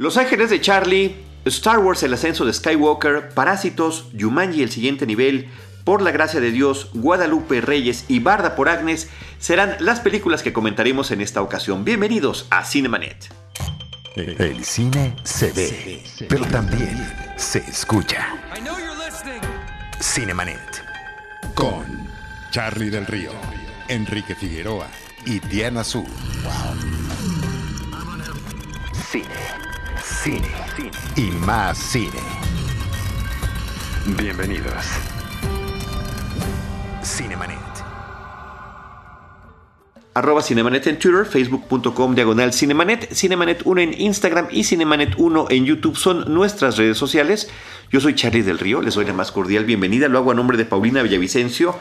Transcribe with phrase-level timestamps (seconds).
[0.00, 5.48] Los Ángeles de Charlie, Star Wars El ascenso de Skywalker, Parásitos, Yumanji el siguiente nivel,
[5.82, 10.52] Por la gracia de Dios, Guadalupe Reyes y Barda por Agnes serán las películas que
[10.52, 11.84] comentaremos en esta ocasión.
[11.84, 13.34] Bienvenidos a Cinemanet.
[14.14, 18.38] El cine se ve, pero también se escucha.
[20.00, 20.84] Cinemanet.
[21.54, 22.08] Con
[22.52, 23.32] Charlie del Río,
[23.88, 24.86] Enrique Figueroa
[25.26, 26.06] y Diana Su.
[29.10, 29.67] Cine, cine,
[30.02, 30.48] cine
[31.16, 32.20] y más cine.
[34.18, 34.84] Bienvenidos.
[37.02, 37.58] Cinemanet.
[40.14, 45.64] Arroba Cinemanet en Twitter, facebook.com diagonal Cinemanet, Cinemanet 1 en Instagram y Cinemanet 1 en
[45.64, 47.48] YouTube son nuestras redes sociales.
[47.90, 50.56] Yo soy Charlie del Río, les doy la más cordial bienvenida, lo hago a nombre
[50.56, 51.76] de Paulina Villavicencio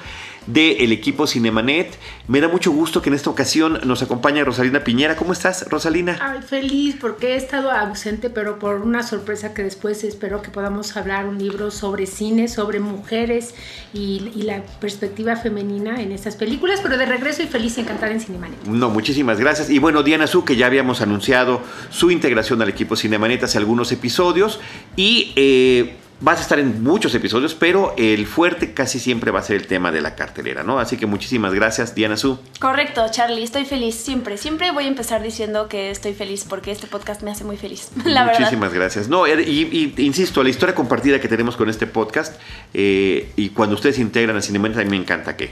[0.48, 1.98] del equipo Cinemanet.
[2.28, 5.16] Me da mucho gusto que en esta ocasión nos acompañe Rosalina Piñera.
[5.16, 6.18] ¿Cómo estás, Rosalina?
[6.22, 10.96] Ay, feliz porque he estado ausente, pero por una sorpresa que después espero que podamos
[10.98, 13.54] hablar un libro sobre cine, sobre mujeres
[13.94, 18.12] y, y la perspectiva femenina en estas películas, pero de regreso y feliz y encantada
[18.12, 18.64] en Cinemanet.
[18.66, 19.70] No, muchísimas gracias.
[19.70, 23.92] Y bueno, Diana Su, que ya habíamos anunciado su integración al equipo Cinemanet hace algunos
[23.92, 24.60] episodios
[24.96, 25.34] y...
[25.36, 29.58] Eh, Vas a estar en muchos episodios, pero el fuerte casi siempre va a ser
[29.58, 30.80] el tema de la cartelera, ¿no?
[30.80, 32.40] Así que muchísimas gracias, Diana Su.
[32.60, 34.38] Correcto, Charlie, estoy feliz siempre.
[34.38, 37.92] Siempre voy a empezar diciendo que estoy feliz porque este podcast me hace muy feliz,
[38.06, 38.40] la verdad.
[38.40, 39.08] Muchísimas gracias.
[39.10, 42.34] No, er, y, insisto, la historia compartida que tenemos con este podcast
[42.74, 45.52] eh, y cuando ustedes integran a Cinemente, a mí me encanta que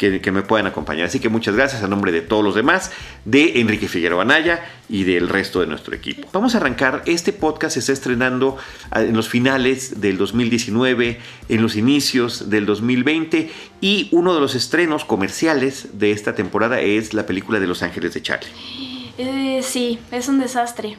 [0.00, 1.06] que, me puedan acompañar.
[1.06, 2.90] Así que muchas gracias a nombre de todos los demás,
[3.26, 6.26] de Enrique Figueroa Anaya y del resto de nuestro equipo.
[6.32, 7.02] Vamos a arrancar.
[7.04, 8.56] Este podcast se está estrenando
[8.90, 13.50] ah, en los finales del 2019, en los inicios del 2020
[13.82, 18.14] y uno de los estrenos comerciales de esta temporada es la película de Los Ángeles
[18.14, 18.89] de Charlie.
[19.18, 20.96] Eh, sí, es un desastre.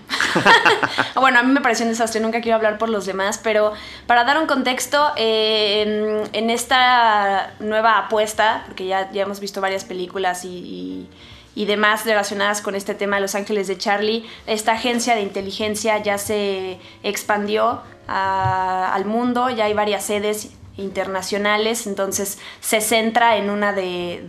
[1.15, 3.73] bueno, a mí me pareció un desastre, nunca quiero hablar por los demás, pero
[4.07, 9.85] para dar un contexto, eh, en, esta nueva apuesta, porque ya, ya hemos visto varias
[9.85, 11.07] películas y,
[11.55, 16.17] demás relacionadas con este tema de Los Ángeles de Charlie, esta agencia de inteligencia ya
[16.17, 24.23] se expandió al mundo, ya hay varias sedes internacionales, entonces se centra en una de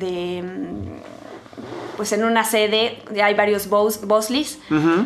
[1.96, 4.58] pues en una sede hay varios Bosleys.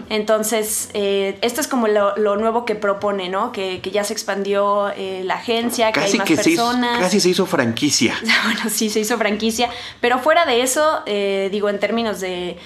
[0.09, 3.53] Entonces, eh, esto es como lo, nuevo que propone, ¿no?
[3.53, 7.01] Que, ya se expandió eh, la agencia, que hay más personas.
[7.01, 8.15] casi se hizo franquicia.
[8.45, 9.71] bueno, sí, se hizo franquicia.
[10.01, 12.59] Pero fuera de eso, eh, digo, en términos de,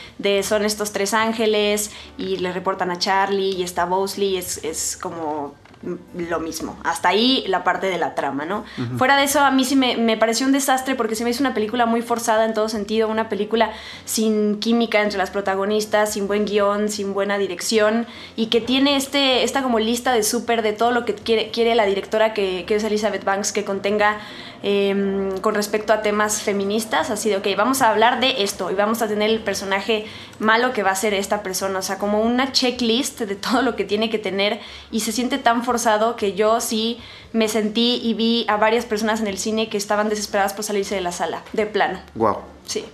[0.43, 5.55] son estos tres ángeles y le reportan a Charlie y está Bosley, es, es como
[5.83, 6.77] lo mismo.
[6.85, 8.65] Hasta ahí la parte de la trama, ¿no?
[8.99, 11.55] Fuera de eso, a mí sí me, pareció un desastre porque se me hizo una
[11.55, 13.71] película muy forzada en todo sentido, una película
[14.05, 19.43] sin química entre las protagonistas, sin buen guion, sin buena dirección y que tiene este,
[19.43, 22.75] esta como lista de súper de todo lo que quiere, quiere la directora que, que
[22.75, 24.19] es Elizabeth Banks que contenga
[24.63, 28.75] Em, con respecto a temas feministas, así de, ok, vamos a hablar de esto y
[28.75, 30.05] vamos a tener el personaje
[30.39, 33.75] malo que va a ser esta persona, o sea, como una checklist de todo lo
[33.75, 34.61] que tiene que tener
[34.91, 36.99] y se siente tan forzado que yo sí
[37.33, 40.95] me sentí y vi a varias personas en el cine que estaban desesperadas por salirse
[40.95, 41.99] de la sala, de plano.
[42.15, 42.39] Wow.
[42.67, 42.85] Sí.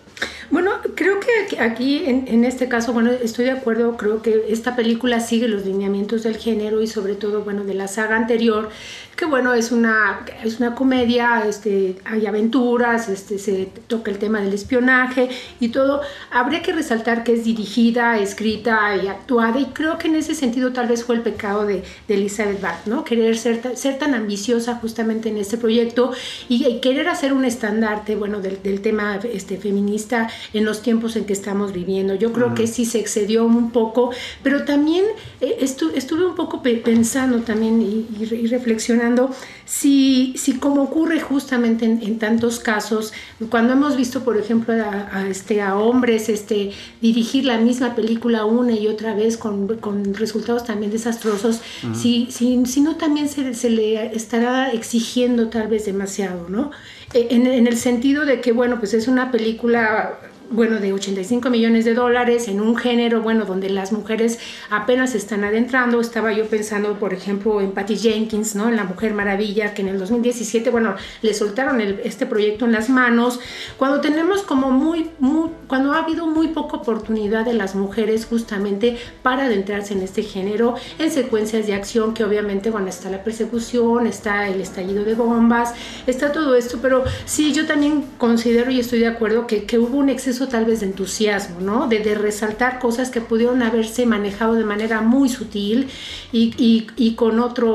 [0.50, 4.76] Bueno, creo que aquí en, en, este caso, bueno, estoy de acuerdo, creo que esta
[4.76, 8.70] película sigue los lineamientos del género y sobre todo, bueno, de la saga anterior,
[9.16, 14.40] que bueno, es una, es una comedia, este, hay aventuras, este, se toca el tema
[14.40, 16.02] del espionaje y todo.
[16.30, 20.72] Habría que resaltar que es dirigida, escrita y actuada y creo que en ese sentido
[20.72, 23.04] tal vez fue el pecado de, de Elizabeth Bart, ¿no?
[23.04, 26.12] Querer ser, ser tan ambiciosa justamente en este proyecto
[26.48, 30.05] y, querer hacer un estandarte, bueno, del, del, tema este, feminista
[30.52, 32.14] en los tiempos en que estamos viviendo.
[32.14, 34.10] Yo creo que sí se excedió un poco,
[34.42, 35.04] pero también
[35.40, 39.30] eh, estuve un poco pensando también y, y reflexionando
[39.66, 43.12] si, si como ocurre justamente en, tantos casos,
[43.50, 46.70] cuando hemos visto, por ejemplo, a, este, a hombres este,
[47.02, 51.60] dirigir la misma película una y otra vez con, con resultados también desastrosos,
[51.94, 56.70] si, si, si, no también se, se, le estará exigiendo tal vez demasiado, ¿no?
[57.12, 60.92] E, en, en el sentido de que, bueno, pues es una película uh, bueno, de
[60.92, 64.38] 85 millones de dólares en un género, bueno, donde las mujeres
[64.70, 66.00] apenas se están adentrando.
[66.00, 68.68] Estaba yo pensando, por ejemplo, en Patty Jenkins, ¿no?
[68.68, 72.88] En La Mujer Maravilla, que en el 2017, bueno, le soltaron este proyecto en las
[72.88, 73.40] manos.
[73.76, 78.98] Cuando tenemos como muy, muy, cuando ha habido muy poca oportunidad de las mujeres justamente
[79.22, 84.06] para adentrarse en este género, en secuencias de acción, que obviamente, bueno, está la persecución,
[84.06, 85.74] está el estallido de bombas,
[86.06, 89.98] está todo esto, pero sí, yo también considero y estoy de acuerdo que, que hubo
[89.98, 91.88] un exceso tal vez de entusiasmo, ¿no?
[91.88, 95.88] De, resaltar cosas que pudieron haberse manejado de manera muy sutil
[96.32, 97.74] y, con otro,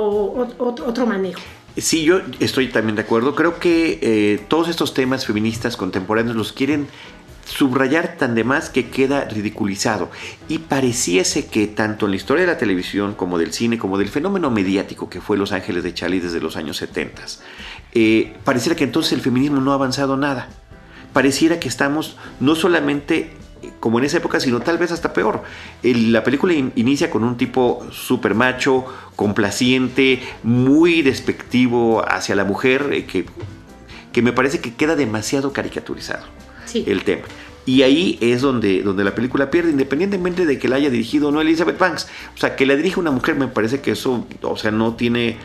[0.58, 1.42] otro, otro manejo.
[1.78, 3.34] Sí, yo estoy también de acuerdo.
[3.36, 6.88] Creo que eh, todos estos temas feministas contemporáneos los quieren
[7.46, 10.10] subrayar tan de más que queda ridiculizado.
[10.48, 14.10] Y pareciese que tanto en la historia de la televisión como del cine, como del
[14.10, 17.24] fenómeno mediático que fue Los Ángeles de Charlie desde los años 70,
[17.94, 20.50] eh, pareciera que entonces el feminismo no ha avanzado nada.
[21.14, 23.32] Pareciera que estamos no solamente
[23.80, 25.44] como en esa época, sino tal vez hasta peor.
[25.84, 28.86] El- la película in- inicia con un tipo super macho,
[29.16, 33.26] complaciente, muy despectivo hacia la mujer, eh, que,
[34.12, 36.26] que me parece que queda demasiado caricaturizado
[36.66, 36.84] Sí.
[36.88, 37.24] el tema.
[37.66, 41.32] Y ahí es donde, donde la película pierde, independientemente de que la haya dirigido o
[41.32, 42.08] no Elizabeth Banks.
[42.36, 45.38] O sea, que la dirige una mujer me parece que eso, o sea, no tiene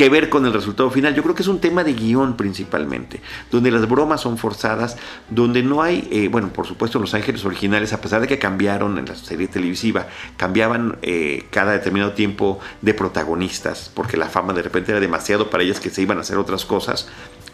[0.00, 1.14] que ver con el resultado final.
[1.14, 3.20] Yo creo que es un tema de guion principalmente,
[3.50, 4.96] donde las bromas son forzadas,
[5.28, 8.96] donde no hay, eh, bueno, por supuesto Los Ángeles originales, a pesar de que cambiaron
[8.96, 10.06] en la serie televisiva,
[10.38, 15.64] cambiaban eh, cada determinado tiempo de protagonistas, porque la fama de repente era demasiado para
[15.64, 17.06] ellas que se iban a hacer otras cosas,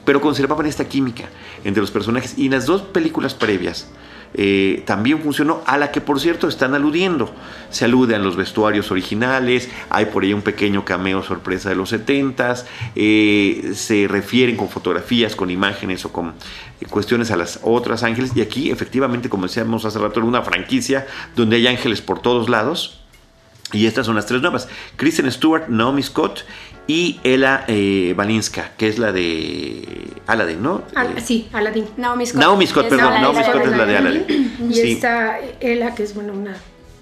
[0.04, 1.24] pero conservaban esta química
[1.64, 2.38] entre los personajes.
[2.38, 3.88] Y en las dos películas previas,
[4.38, 7.34] eh, también funcionó, a la que por cierto están aludiendo.
[7.70, 11.92] Se alude a los vestuarios originales, hay por ahí un pequeño cameo sorpresa de los
[11.92, 16.34] 70s, eh, se refieren con fotografías, con imágenes o con
[16.80, 18.32] eh, cuestiones a las otras ángeles.
[18.34, 22.50] Y aquí efectivamente, como decíamos hace rato, era una franquicia donde hay ángeles por todos
[22.50, 23.00] lados.
[23.72, 24.68] Y estas son las tres nuevas.
[24.96, 26.44] Kristen Stewart, Naomi Scott
[26.86, 29.82] y Ella eh, Balinska, que es la de
[30.26, 30.82] Aladdin, ¿no?
[30.94, 31.86] Al- Eh, sí, Aladdin.
[31.96, 32.40] Naomi Scott.
[32.40, 34.56] Naomi Scott, es perdón, la- Naomi Scott es la de Aladdin.
[34.70, 34.92] Y Sí.
[34.92, 36.56] está Ella, que es bueno, una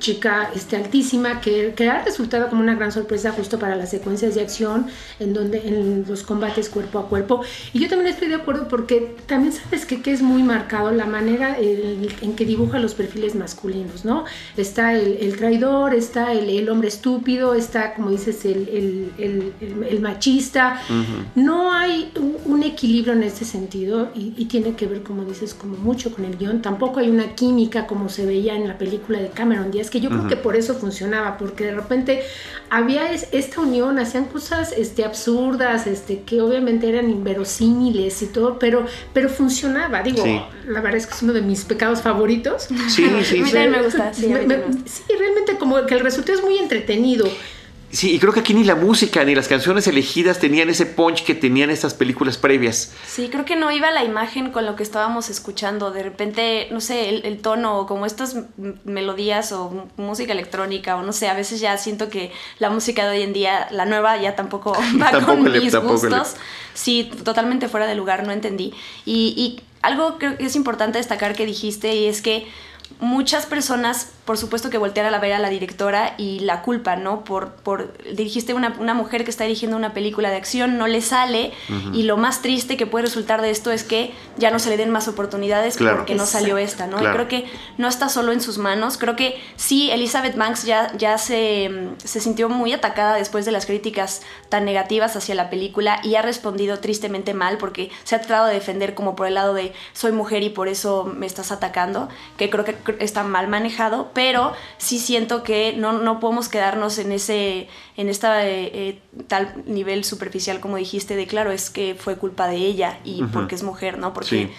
[0.05, 4.35] chica este, altísima, que, que ha resultado como una gran sorpresa justo para las secuencias
[4.35, 4.87] de acción,
[5.19, 7.41] en donde en los combates cuerpo a cuerpo.
[7.73, 11.07] Y yo también estoy de acuerdo porque también sabes que, que es muy marcado la
[11.07, 14.25] manera el- en que dibuja los perfiles masculinos, ¿no?
[14.59, 19.53] Está el, el traidor, está el, el hombre estúpido, está, como dices, el, el- el-
[19.63, 20.81] el- el machista.
[21.35, 25.55] No hay un, un equilibrio en este sentido y, y tiene que ver, como dices,
[25.55, 26.61] como mucho con el guion.
[26.61, 30.11] Tampoco hay una química como se veía en la película de Cameron Díaz, que yo
[30.11, 32.23] creo que por eso funcionaba, porque de repente
[32.69, 38.59] había es- esta unión, hacían cosas este, absurdas, este, que obviamente eran inverosímiles y todo,
[38.59, 40.03] pero, pero funcionaba.
[40.03, 40.41] Digo, Sí.
[40.67, 42.65] la verdad es que es uno de mis pecados favoritos.
[42.65, 43.41] Sí, sí, sí.
[43.43, 44.91] también me gusta, sí, a mí Me- me- también me gusta.
[44.91, 47.29] sí, realmente como que el resultado es muy entretenido.
[47.95, 51.25] Sí, y creo que aquí ni la música ni las canciones elegidas tenían ese punch
[51.25, 52.93] que tenían estas películas previas.
[53.07, 55.93] Sí, creo que no iba la imagen con lo que estábamos escuchando.
[55.93, 58.37] De repente, no sé, el, el tono o como estas
[58.85, 63.17] melodías o música electrónica o no sé, a veces ya siento que la música de
[63.19, 66.35] hoy en día, la nueva, ya tampoco va Tampoco con le- mis tampoco le- gustos.
[66.75, 68.75] Sí, totalmente fuera de lugar, no entendí.
[69.07, 72.47] Y, y algo creo que es importante destacar que dijiste y es que
[73.01, 76.97] muchas personas, por supuesto que voltean a la ver a la directora y la culpa,
[76.97, 77.25] ¿no?
[77.25, 81.01] Por, por dirigiste una, una mujer que está dirigiendo una película de acción, no le
[81.01, 81.53] sale
[81.93, 84.77] y lo más triste que puede resultar de esto es que ya no se le
[84.77, 85.99] den más oportunidades Claro.
[85.99, 87.03] porque no salió esta, ¿no?
[87.03, 87.45] Y creo que
[87.79, 91.99] no está solo en sus manos, creo que sí, Elizabeth Banks ya, ya se, mm,
[91.99, 96.23] se sintió muy atacada después de las críticas tan negativas hacia la película y ha
[96.23, 100.13] respondido tristemente mal porque se ha tratado de defender como por el lado de soy
[100.13, 104.99] mujer y por eso me estás atacando, que creo que está mal manejado, pero sí
[104.99, 108.99] siento que no, no podemos quedarnos en ese en esta eh, eh,
[109.29, 113.55] tal nivel superficial como dijiste de claro es que fue culpa de ella y porque
[113.55, 114.13] es mujer, ¿no?
[114.13, 114.51] Porque Sí.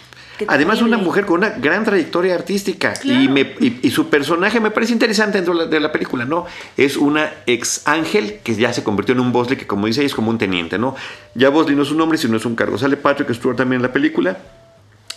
[0.49, 2.91] Además, una mujer con una gran trayectoria artística.
[2.91, 3.21] Claro.
[3.21, 6.25] Y, me- y- y su personaje me parece interesante dentro de la, de la película,
[6.25, 6.45] ¿no?
[6.75, 10.07] Es una ex ángel que ya se convirtió en un Bosley, que como dice ella,
[10.07, 10.93] es como un teniente, ¿no?
[11.35, 12.77] Ya Bosley no es un nombre, sino es un cargo.
[12.77, 14.37] Sale Patrick Stewart también en la película.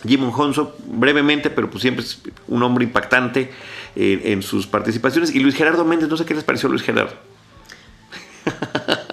[0.06, 3.50] Jim Honso, brevemente, pero pues siempre es un hombre impactante
[3.96, 5.34] eh, en sus participaciones.
[5.34, 7.14] Y Luis Gerardo Méndez, no sé qué les pareció Luis Gerardo.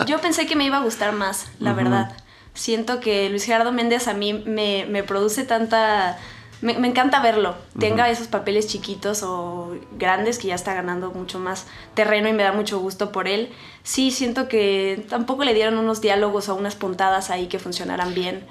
[0.06, 2.16] Yo pensé que me iba a gustar más, la verdad.
[2.54, 6.18] Siento que Luis Gerardo Méndez a mí me, me produce tanta...
[6.62, 7.56] Me, me encanta verlo.
[7.80, 12.44] Tenga esos papeles chiquitos o grandes que ya está ganando mucho más terreno y me
[12.44, 13.50] da mucho gusto por él.
[13.84, 18.46] Sí, siento que tampoco le dieron unos diálogos o unas puntadas ahí que funcionaran bien.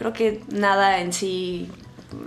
[0.00, 1.68] Creo que nada en sí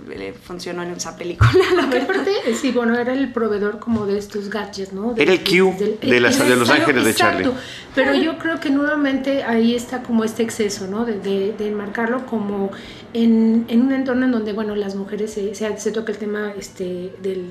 [0.08, 2.10] le funcionó en esa película, la Porque verdad.
[2.10, 5.12] aparte, eh, sí, bueno, era el proveedor como de estos gadgets, ¿no?
[5.16, 7.42] Era el Q de las- de Los Ángeles de exacto.
[7.50, 7.58] Charlie.
[7.94, 11.04] Pero yo creo que nuevamente ahí está como este exceso, ¿no?
[11.04, 12.70] De, de, de enmarcarlo como
[13.12, 16.52] en, en un entorno en donde, bueno, las mujeres se, se, se toca el tema
[16.56, 17.44] este, del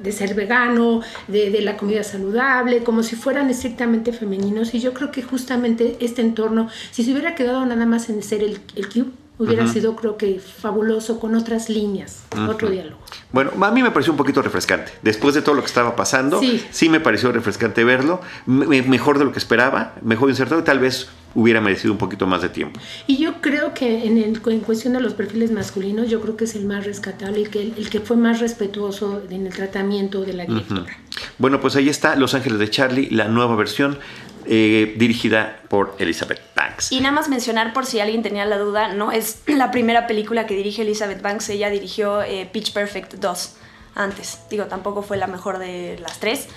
[0.00, 4.74] de ser vegano, de, de, la comida saludable, como si fueran estrictamente femeninos.
[4.74, 8.42] Y yo creo que justamente este entorno, si se hubiera quedado nada más en ser
[8.42, 9.06] el, el cube,
[9.36, 12.98] Hubiera sido, creo que, fabuloso con otras líneas, otro diálogo.
[13.32, 14.92] Bueno, a mí me pareció un poquito refrescante.
[15.02, 18.20] Después de todo lo que estaba pasando, sí, sí me pareció refrescante verlo.
[18.46, 22.28] Me- mejor de lo que esperaba, mejor insertado y tal vez hubiera merecido un poquito
[22.28, 22.78] más de tiempo.
[23.08, 26.44] Y yo creo que en, el, en cuestión de los perfiles masculinos, yo creo que
[26.44, 30.20] es el más rescatable y que el, el que fue más respetuoso en el tratamiento
[30.20, 30.96] de la directora.
[31.38, 33.98] Bueno, pues ahí está Los Ángeles de Charlie, la nueva versión
[34.46, 36.92] eh, dirigida por Elizabeth Banks.
[36.92, 40.46] Y nada más mencionar por si alguien tenía la duda, no es la primera película
[40.46, 43.56] que dirige Elizabeth Banks, ella dirigió eh, Pitch Perfect 2
[43.94, 44.40] antes.
[44.50, 46.48] Digo, tampoco fue la mejor de las tres.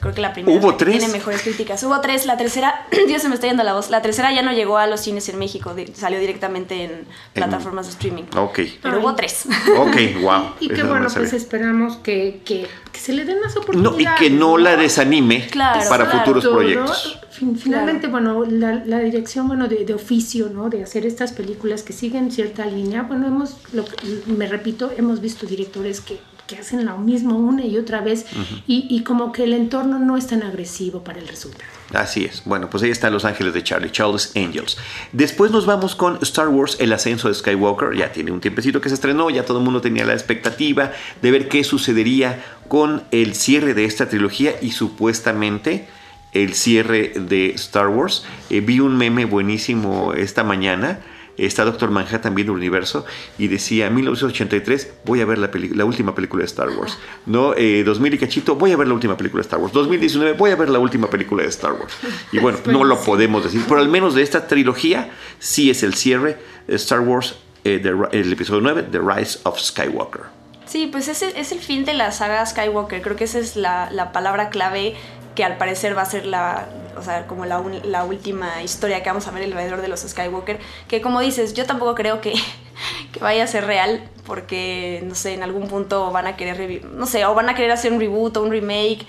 [0.00, 0.98] Creo que la primera ¿Hubo tres?
[0.98, 1.82] tiene mejores críticas.
[1.82, 4.52] Hubo tres, la tercera, Dios se me está yendo la voz, la tercera ya no
[4.52, 8.24] llegó a los cines en México, salió directamente en plataformas de streaming.
[8.36, 8.60] Ok.
[8.82, 9.00] Pero Ay.
[9.02, 9.46] hubo tres.
[9.76, 10.42] Ok, wow.
[10.60, 14.20] Y, y no bueno, pues esperamos que, que, que se le den más No, oportunidades.
[14.20, 16.18] y que no la desanime Claro, para claro.
[16.20, 17.18] futuros Todo, proyectos.
[17.30, 20.68] fin- finalmente, bueno, la, la dirección, bueno, de, de oficio, ¿no?
[20.68, 23.02] De hacer estas películas que siguen cierta línea.
[23.02, 23.84] Bueno, hemos, lo
[24.26, 28.24] me repito, hemos visto directores que, que hacen lo mismo una y otra vez
[28.66, 31.64] y, y como que el entorno no es tan agresivo para el resultado.
[31.92, 32.42] Así es.
[32.46, 34.78] Bueno, pues ahí están Los Ángeles de Charlie, Charles Angels.
[35.12, 37.94] Después nos vamos con Star Wars, El ascenso de Skywalker.
[37.94, 41.30] Ya tiene un tiempecito que se estrenó, ya todo el mundo tenía la expectativa de
[41.30, 45.86] ver qué sucedería con el cierre de esta trilogía y supuestamente
[46.32, 48.24] el cierre de Star Wars.
[48.48, 51.00] Eh, vi un meme buenísimo esta mañana.
[51.38, 53.06] Está Doctor Manhattan viendo el universo
[53.38, 56.98] y decía 1983 voy a ver la, la última película de Star Wars.
[57.26, 59.72] No, Eh, 2000 y cachito voy a ver la última película de Star Wars.
[59.72, 61.92] 2019 voy a ver la última película de Star Wars.
[62.32, 65.94] Y bueno, no lo podemos decir, pero al menos de esta trilogía sí es el
[65.94, 70.22] cierre de Star Wars, eh, de el episodio 9, The Rise of Skywalker.
[70.66, 73.00] Sí, pues es el, es el fin de la saga Skywalker.
[73.00, 74.96] Creo que esa es la, la palabra clave
[75.38, 76.66] que al parecer va a ser la,
[76.96, 80.58] o sea, como la, última historia que vamos a ver alrededor de los Skywalker.
[80.88, 82.34] Que como dices, yo tampoco creo que,
[83.12, 87.06] que vaya a ser real porque, no sé, en algún punto van a querer, no
[87.06, 89.06] sé, o van a querer hacer un reboot o un remake.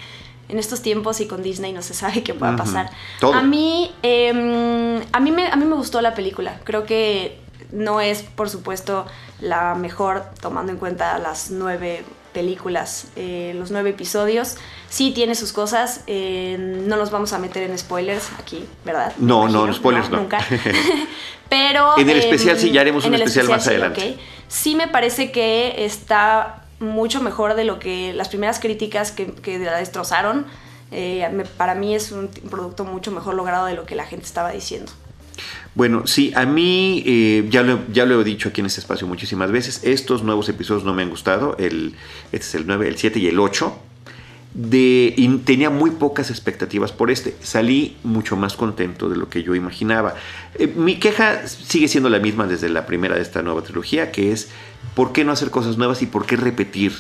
[0.50, 2.92] En estos tiempos y con Disney no se sabe qué pueda pasar.
[3.20, 3.34] Todo.
[3.34, 6.60] A mí, eh, a, mí me, a mí me gustó la película.
[6.64, 7.40] Creo que
[7.72, 9.08] no es, por supuesto,
[9.42, 14.58] la mejor tomando en cuenta las nueve películas, eh, los nueve episodios.
[14.90, 19.14] Sí tiene sus cosas, eh, no nos vamos a meter en spoilers aquí, ¿verdad?
[19.20, 19.68] No, imagino.
[19.68, 20.18] no, spoilers no.
[20.22, 20.40] Nunca.
[21.50, 21.98] Pero...
[21.98, 24.18] En el especial sí, ya haremos un especial más sí, adelante.
[24.48, 29.60] Sí me parece que está mucho mejor de lo que las primeras críticas que, que
[29.60, 30.46] la destrozaron.
[30.92, 34.26] eh, me- para mí es un producto mucho mejor logrado de lo que la gente
[34.26, 34.92] estaba diciendo.
[35.76, 39.06] Bueno, sí, a mí eh, ya, lo, ya lo he dicho aquí en este espacio
[39.08, 39.82] muchísimas veces.
[39.84, 41.56] Estos nuevos episodios no me han gustado.
[41.60, 41.96] El,
[42.32, 43.78] este es el 9, el 7 y el 8.
[44.54, 47.36] De, y tenía muy pocas expectativas por este.
[47.42, 50.16] Salí mucho más contento de lo que yo imaginaba.
[50.56, 54.32] Eh, mi queja sigue siendo la misma desde la primera de esta nueva trilogía, que
[54.32, 54.50] es
[54.96, 56.94] ¿por qué no hacer cosas nuevas y por qué repetir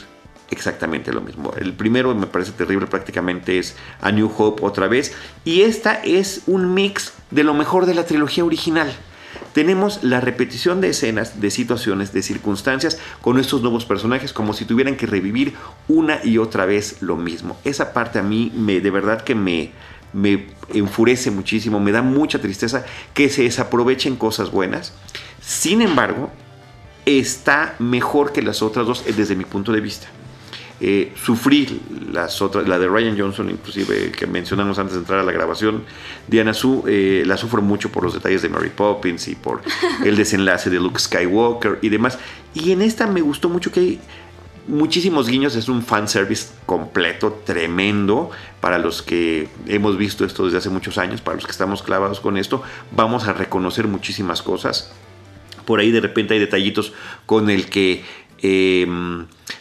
[0.51, 1.53] exactamente lo mismo?
[1.57, 5.13] El primero me parece terrible, prácticamente es A New Hope otra vez.
[5.43, 8.93] Y esta es un mix de lo mejor de la trilogía original.
[9.59, 14.63] Tenemos la repetición de escenas, de situaciones, de circunstancias con estos nuevos personajes como si
[14.63, 15.53] tuvieran que revivir
[15.89, 17.57] una y otra vez lo mismo.
[17.65, 19.71] Esa parte a mí me, de verdad que me,
[20.13, 24.93] me enfurece muchísimo, me da mucha tristeza que se desaprovechen cosas buenas.
[25.41, 26.31] Sin embargo,
[27.05, 30.07] está mejor que las otras dos eh, desde mi punto de vista.
[30.81, 31.81] Eh, sufrí
[32.11, 35.83] las otras, la de Ryan Johnson, inclusive que mencionamos antes de entrar a la grabación,
[36.27, 39.61] Diana Su, eh, la sufro mucho por los detalles de Mary Poppins y por
[40.05, 42.17] el desenlace de Luke Skywalker y demás.
[42.53, 43.99] Y en esta me gustó mucho que hay
[44.69, 48.29] muchísimos guiños, es un fanservice completo, tremendo,
[48.61, 52.19] para los que hemos visto esto desde hace muchos años, para los que estamos clavados
[52.19, 54.91] con esto, vamos a reconocer muchísimas cosas.
[55.65, 56.93] Por ahí de repente hay detallitos
[57.25, 58.03] con el que
[58.41, 58.87] eh,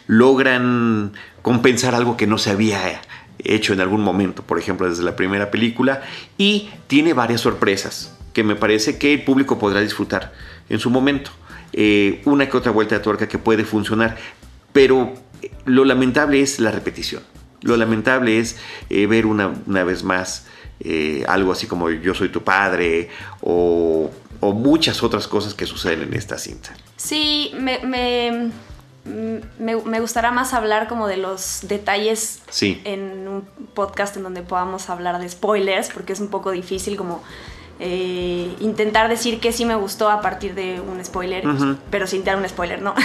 [0.07, 3.01] logran compensar algo que no se había
[3.39, 6.01] hecho en algún momento, por ejemplo desde la primera película,
[6.37, 10.33] y tiene varias sorpresas que me parece que el público podrá disfrutar
[10.69, 11.31] en su momento.
[11.73, 14.17] Eh, una que otra vuelta de tuerca que puede funcionar,
[14.73, 15.13] pero
[15.65, 17.21] lo lamentable es la repetición.
[17.61, 18.57] Lo lamentable es
[18.89, 20.47] eh, ver una, una vez más
[20.79, 23.09] eh, algo así como yo soy tu padre
[23.41, 24.09] o,
[24.39, 26.73] o muchas otras cosas que suceden en esta cinta.
[26.95, 28.51] Sí, me,
[29.59, 32.81] me, me gustará más hablar como de los detalles Sí.
[32.83, 33.41] en un
[33.73, 37.21] podcast en donde podamos hablar de spoilers, porque es un poco difícil como
[37.81, 41.45] eh, intentar decir que sí me gustó a partir de un spoiler,
[41.89, 42.93] pero sin dar un spoiler, ¿no?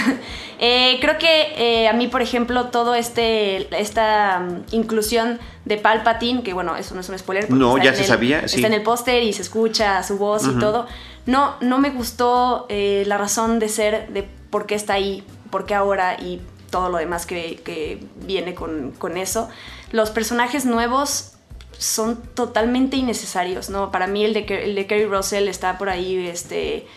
[0.59, 6.43] Eh, creo que eh, a mí, por ejemplo, todo este, esta mm, inclusión de Palpatine,
[6.43, 7.51] que bueno, eso no es un spoiler.
[7.51, 8.39] No, ya se sabía.
[8.39, 10.87] Está en el póster y se escucha su voz y todo.
[11.25, 15.73] No, no me gustó la razón de ser, de por qué está ahí, por qué
[15.73, 19.47] ahora y todo lo demás que, que viene con, con eso.
[19.93, 21.31] Los personajes nuevos
[21.77, 23.89] son totalmente innecesarios, ¿no?
[23.89, 26.87] Para mí el de, el de Kerry Russell está por ahí, este,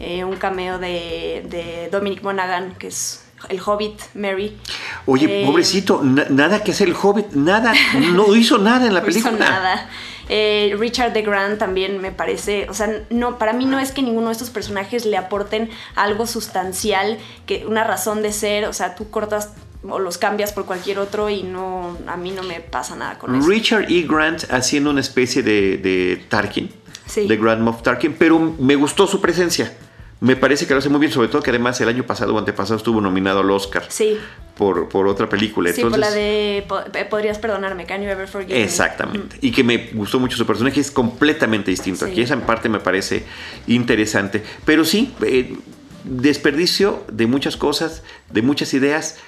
[0.00, 4.58] eh, un cameo de, de, Dominic Monaghan, que es el Hobbit, Mary.
[5.06, 7.72] Oye, eh, pobrecito, nada que hacer el Hobbit, nada,
[8.14, 9.30] no hizo nada en la película.
[9.38, 9.88] No hizo nada.
[10.28, 14.02] Eh, Richard de Grant también me parece, o sea, no, para mí no es que
[14.02, 18.94] ninguno de estos personajes le aporten algo sustancial, que una razón de ser, o sea,
[18.94, 19.54] tú cortas
[19.88, 23.34] o los cambias por cualquier otro y no a mí no me pasa nada con
[23.34, 23.48] eso.
[23.48, 24.02] Richard E.
[24.02, 26.68] Grant haciendo una especie de, de Tarkin,
[27.14, 29.72] de Grand Moff Tarkin, pero me gustó su presencia.
[30.20, 32.38] Me parece que lo hace muy bien, sobre todo que además el año pasado o
[32.38, 33.84] antepasado estuvo nominado al Oscar.
[33.88, 34.18] Sí.
[34.56, 35.72] Por, por otra película.
[35.72, 36.66] Sí, por la de
[37.08, 39.38] Podrías perdonarme, Can You Ever Forgive Exactamente.
[39.40, 42.06] Y que me gustó mucho su personaje, es completamente distinto.
[42.06, 43.24] Aquí esa en parte me parece
[43.68, 44.42] interesante.
[44.64, 45.56] Pero sí, eh,
[46.02, 49.18] desperdicio de muchas cosas, de muchas ideas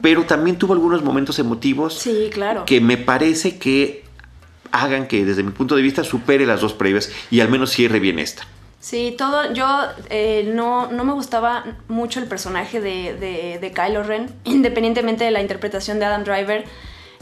[0.00, 2.64] pero también tuvo algunos momentos emotivos sí, claro.
[2.66, 4.04] que me parece que
[4.70, 8.00] hagan que desde mi punto de vista supere las dos previas y al menos cierre
[8.00, 8.46] bien esta.
[8.84, 9.66] Sí, todo, yo
[10.10, 15.30] eh, no, no, me gustaba mucho el personaje de, de, de, Kylo Ren, independientemente de
[15.30, 16.66] la interpretación de Adam Driver.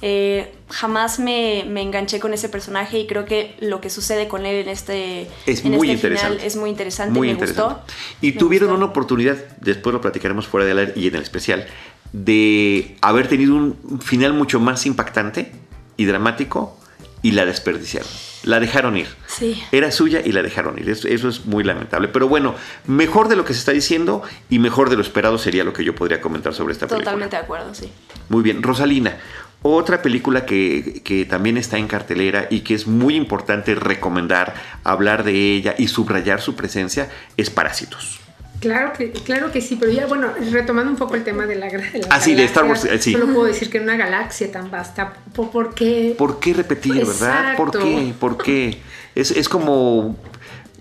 [0.00, 4.45] Eh, jamás me, me, enganché con ese personaje y creo que lo que sucede con
[4.45, 6.35] él en este, es muy este interesante.
[6.35, 7.75] final es muy interesante, muy me interesante.
[7.75, 7.95] gustó.
[8.21, 11.64] Y tuvieron una oportunidad, después lo platicaremos fuera de la y en el especial,
[12.12, 15.52] de haber tenido un final mucho más impactante
[15.97, 16.76] y dramático
[17.23, 18.11] y la desperdiciaron.
[18.44, 19.06] La dejaron ir.
[19.26, 19.62] Sí.
[19.72, 20.90] Era suya y la dejaron ir.
[20.90, 22.08] Eso, es muy lamentable.
[22.08, 22.54] Pero bueno,
[22.87, 25.84] mejor de lo que se está diciendo y mejor de lo esperado sería lo que
[25.84, 27.04] yo podría comentar sobre esta película.
[27.04, 27.90] Totalmente de acuerdo, sí.
[28.28, 28.62] Muy bien.
[28.62, 29.18] Rosalina,
[29.62, 35.22] otra película que, que, también está en cartelera y que es muy importante recomendar, hablar
[35.22, 38.22] de ella y subrayar su presencia es Parásitos.
[38.62, 41.66] Claro que, claro que sí, pero ya, bueno, retomando un poco el tema de la,
[41.66, 43.11] de Ah, sí, de Star Wars, sí.
[43.11, 46.14] Solo puedo decir que en una galaxia tan vasta, ¿por qué?
[46.16, 47.57] ¿Por qué repetir, verdad?
[47.57, 48.14] ¿Por qué?
[48.21, 48.78] ¿Por qué?
[49.16, 50.16] Es, es como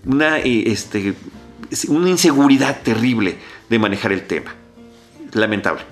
[0.06, 1.14] una, eh, este,
[1.88, 3.34] una inseguridad terrible
[3.68, 4.54] de manejar el tema.
[5.32, 5.82] Lamentable.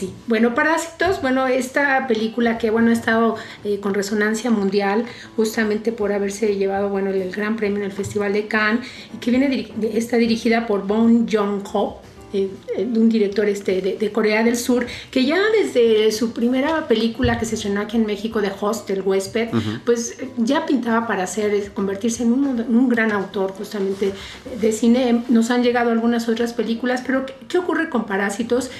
[0.00, 5.04] Sí, bueno, Parásitos, bueno, esta película que, bueno, ha estado eh, con resonancia mundial
[5.36, 9.30] justamente por haberse llevado, bueno, el, gran premio en el Festival de Cannes y que
[9.30, 12.00] viene, está dirigida por Bong Joon-ho,
[12.32, 17.38] eh, eh, un director este, de, Corea del Sur, que ya desde su primera película
[17.38, 19.50] que se estrenó aquí en México, de Host, el huésped,
[19.84, 24.12] pues ya pintaba para hacer, convertirse en un, un, gran autor justamente
[24.60, 25.24] de cine.
[25.28, 28.70] Nos han llegado algunas otras películas, pero ¿qué, qué ocurre con Parásitos?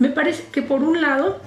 [0.00, 1.38] Me parece que por un lado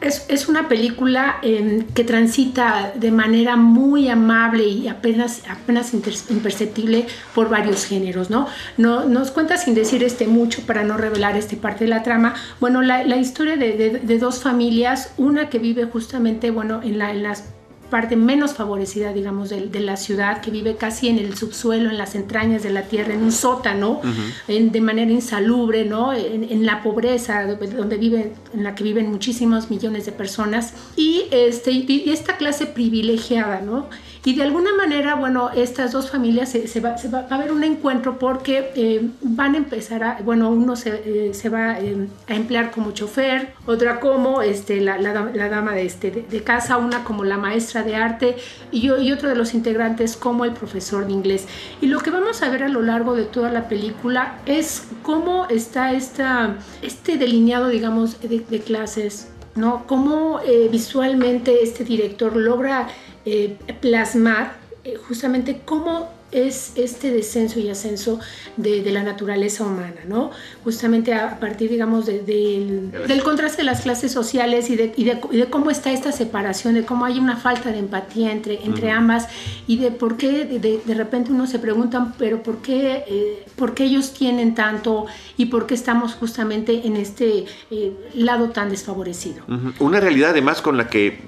[0.00, 7.06] es, es una película em, que transita de manera muy amable y apenas, apenas imperceptible
[7.34, 8.48] por varios géneros, ¿no?
[8.76, 9.04] ¿no?
[9.04, 12.34] Nos cuenta sin decir este mucho para no revelar este parte de la trama.
[12.60, 16.98] Bueno, la, la historia de, de, de, dos familias, una que vive justamente, bueno, en,
[16.98, 17.44] la, en las
[17.90, 21.98] parte menos favorecida, digamos, de, de, la ciudad, que vive casi en el subsuelo, en
[21.98, 24.00] las entrañas de la tierra, en un sótano,
[24.48, 26.12] en, de manera insalubre, ¿no?
[26.12, 31.24] En, en, la pobreza, donde viven, en la que viven muchísimos millones de personas, y,
[31.30, 33.86] este, y esta clase privilegiada, ¿no?
[34.26, 36.96] Y de alguna manera, bueno, estas dos familias se, va,
[37.28, 41.78] a haber un encuentro porque eh, van a empezar a, bueno, uno se, eh, va
[41.78, 47.04] eh, a emplear como chofer, otra como este, la, dama de, este, de, casa, una
[47.04, 48.36] como la maestra de arte
[48.72, 51.46] y, y otro de los integrantes como el profesor de inglés.
[51.82, 55.46] Y lo que vamos a ver a lo largo de toda la película es cómo
[55.50, 59.86] está esta, este delineado, digamos, de clases, ¿no?
[59.86, 62.88] Cómo eh, visualmente este director logra
[63.24, 68.18] eh, plasmar eh, justamente cómo es este descenso y ascenso
[68.56, 70.30] de, de, la naturaleza humana, ¿no?
[70.64, 75.36] Justamente a, partir, digamos, de, de, del contraste de las clases sociales y, y, y
[75.38, 78.90] de, cómo está esta separación, de cómo hay una falta de empatía entre, entre uh
[78.90, 78.98] -huh.
[78.98, 79.28] ambas
[79.66, 83.84] y de por qué de, repente uno se pregunta, pero ¿por qué, eh, por qué
[83.84, 89.44] ellos tienen tanto y por qué estamos justamente en este eh, lado tan desfavorecido?
[89.46, 89.74] Uh -huh.
[89.78, 91.20] Una realidad además con la que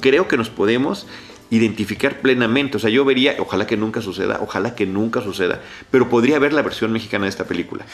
[0.00, 1.06] creo que nos podemos
[1.50, 2.76] identificar plenamente.
[2.76, 6.52] O sea, yo vería, ojalá que nunca suceda, ojalá que nunca suceda, pero podría ver
[6.52, 7.84] la versión mexicana de esta película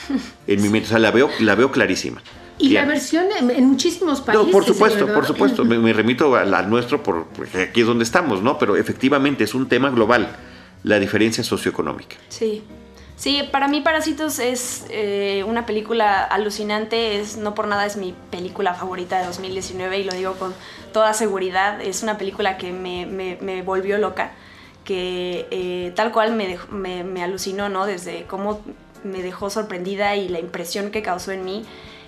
[0.47, 0.87] en mi mente.
[0.87, 2.23] O sea, la veo, la veo clarísima.
[2.59, 2.83] Y Bien.
[2.83, 4.47] la versión en, muchísimos países.
[4.47, 5.65] No, por supuesto, por supuesto.
[5.71, 8.59] Me, me remito al, nuestro por, porque aquí es donde estamos, ¿no?
[8.59, 10.37] Pero efectivamente es un tema global.
[10.83, 12.17] la diferencia socioeconómica.
[12.29, 12.63] Sí.
[13.21, 18.15] Sí, para mí Parásitos es eh, una película alucinante, es no por nada es mi
[18.31, 20.55] película favorita de 2019 y lo digo con
[20.95, 24.33] toda seguridad, es una película que me, volvió loca,
[24.85, 26.57] que eh, tal cual me,
[27.03, 27.85] me, alucinó, ¿no?
[27.85, 28.63] Desde cómo
[29.05, 31.67] me dejó sorprendida y la impresión que causó en mí.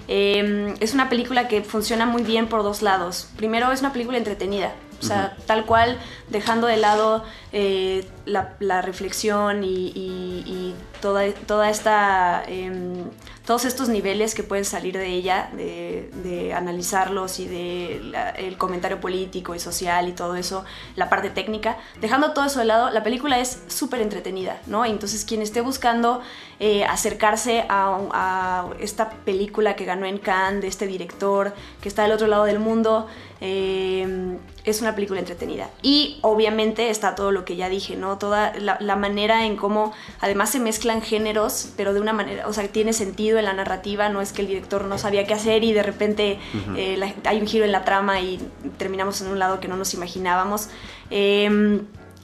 [0.09, 3.29] Eh, es una película que funciona muy bien por dos lados.
[3.37, 4.73] Primero, es una película entretenida.
[5.03, 11.25] O sea, tal cual, dejando de lado eh, la, la reflexión y, y- y toda,
[11.47, 13.05] toda esta, em,
[13.45, 18.57] todos estos niveles que pueden salir de ella, de, de analizarlos y de la- el
[18.57, 22.91] comentario político y social y todo eso, la parte técnica, dejando todo eso de lado,
[22.91, 24.85] la película es súper entretenida, ¿no?
[24.85, 26.23] Entonces, quien esté buscando
[26.61, 32.03] eh, acercarse a, a esta película que ganó en Cannes, de este director que está
[32.05, 33.09] del otro lado del mundo,
[33.41, 35.71] eh, es una película entretenida.
[35.83, 38.19] Y obviamente está todo lo que ya dije, ¿no?
[38.19, 42.53] Toda la, la manera en cómo además se mezclan géneros, pero de una manera, o
[42.53, 45.65] sea, tiene sentido en la narrativa, no es que el director no sabía qué hacer
[45.65, 46.39] y de repente
[46.77, 48.39] eh, la- hay un giro en la trama y
[48.79, 50.69] terminamos en un lado que no nos imaginábamos.
[51.11, 51.81] Eh,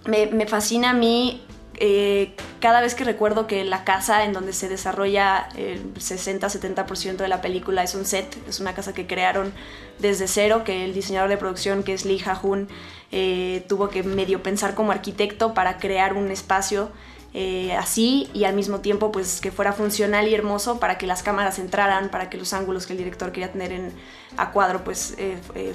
[0.07, 1.43] me, me fascina a mí
[1.81, 7.29] eh, cada vez que recuerdo que la casa en donde se desarrolla el 60-70% de
[7.29, 9.53] la película es un set, es una casa que crearon
[10.01, 12.69] desde cero, que el diseñador de producción, que es Lee Ha-hoon,
[13.13, 16.91] eh, tuvo que medio pensar como arquitecto para crear un espacio
[17.33, 21.23] eh, así y al mismo tiempo pues que fuera funcional y hermoso para que las
[21.23, 23.93] cámaras entraran, para que los ángulos que el director quería tener en,
[24.37, 25.17] a cuadro pues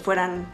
[0.03, 0.47] fueran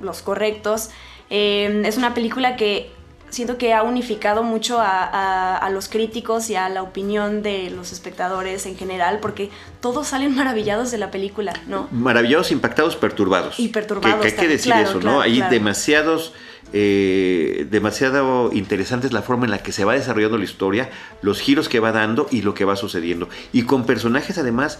[0.00, 0.90] los correctos.
[1.28, 2.95] Es una película que
[3.30, 7.70] siento que ha unificado mucho a, a- a los críticos y a la opinión de
[7.70, 11.88] los espectadores en general, porque todos salen maravillados de la película, ¿no?
[11.92, 13.58] Maravillados, impactados, perturbados.
[13.60, 15.22] Y perturbados Que, que hay que decir claro, eso, claro, ¿no?
[15.22, 15.50] Hay claro.
[15.52, 16.32] demasiados,
[16.72, 20.90] eh, demasiado interesante es la forma en la que se va desarrollando la historia,
[21.22, 23.28] los giros que va dando y lo que va sucediendo.
[23.52, 24.78] Y con personajes además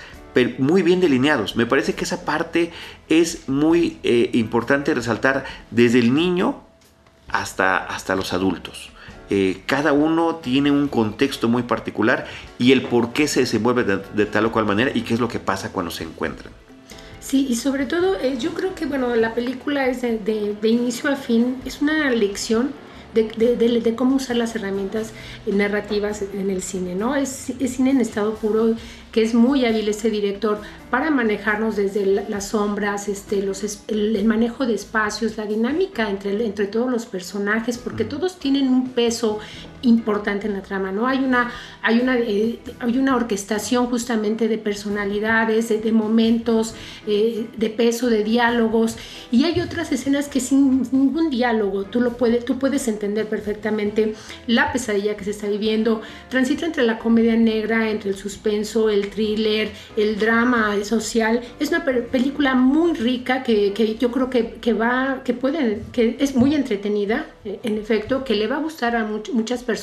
[0.59, 1.56] muy bien delineados.
[1.56, 2.70] Me parece que esa parte
[3.09, 6.62] es muy eh, importante resaltar desde el niño
[7.28, 8.90] hasta, hasta los adultos.
[9.28, 12.26] Eh, cada uno tiene un contexto muy particular
[12.58, 15.28] y el por qué se desenvuelve de, tal o cual manera y qué es lo
[15.28, 16.52] que pasa cuando se encuentran.
[17.20, 21.10] Sí, y sobre todo eh, yo creo que bueno, la película es de, de- inicio
[21.10, 22.70] a fin, es una lección
[23.14, 25.10] de, de- de- de cómo usar las herramientas
[25.44, 27.16] narrativas en el cine, ¿no?
[27.16, 28.76] Es, es cine en estado puro,
[29.16, 34.14] que es muy hábil este director para manejarnos desde la- las sombras, este, los, el,
[34.14, 38.90] el manejo de espacios, la dinámica entre, entre todos los personajes, porque todos tienen un
[38.90, 39.38] peso
[39.82, 41.06] importante en la trama, ¿no?
[41.06, 41.50] Hay una,
[41.82, 46.74] hay una, eh, hay una orquestación justamente de personalidades, de, de momentos,
[47.06, 48.96] eh, de peso, de diálogos,
[49.30, 54.14] y hay otras escenas que sin ningún diálogo tú lo puedes, tú puedes entender perfectamente
[54.46, 59.08] la pesadilla que se está viviendo, transita entre la comedia negra, entre el suspenso, el
[59.10, 64.54] thriller, el drama social, es una pe- película muy rica que, que yo creo que,
[64.60, 68.60] que va, que puede, que es muy entretenida, eh, en efecto, que le va a
[68.60, 69.75] gustar a much- muchas personas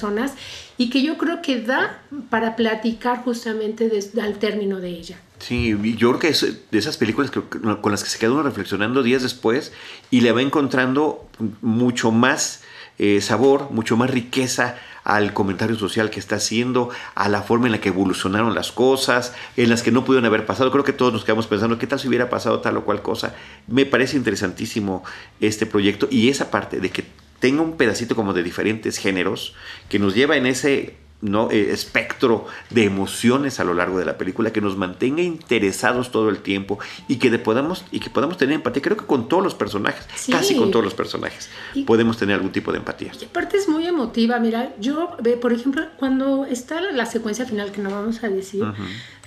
[0.77, 3.89] y que yo creo que da para platicar justamente
[4.21, 5.19] al término de ella.
[5.39, 9.03] Sí, yo creo que es de esas películas con las que se queda uno reflexionando
[9.03, 9.73] días después
[10.09, 11.27] y le va encontrando
[11.61, 12.61] mucho más
[12.97, 17.73] eh, sabor, mucho más riqueza al comentario social que está haciendo, a la forma en
[17.73, 20.71] la que evolucionaron las cosas, en las que no pudieron haber pasado.
[20.71, 23.35] Creo que todos nos quedamos pensando, ¿qué tal si hubiera pasado tal o cual cosa?
[23.67, 25.03] Me parece interesantísimo
[25.41, 27.03] este proyecto y esa parte de que
[27.43, 29.53] tenga un pedacito como de diferentes géneros
[29.89, 31.49] que nos lleva en ese ¿no?
[31.51, 36.29] Eh, espectro de emociones a lo largo de la película que nos mantenga interesados todo
[36.29, 39.41] el tiempo y que de podamos y que podamos tener empatía creo que con todos
[39.43, 40.31] los personajes Sí.
[40.31, 43.67] casi con todos los personajes Y- podemos tener algún tipo de empatía Y aparte es
[43.69, 48.29] muy emotiva, mira, yo, por ejemplo, cuando está la, secuencia final que no vamos a
[48.29, 48.63] decir,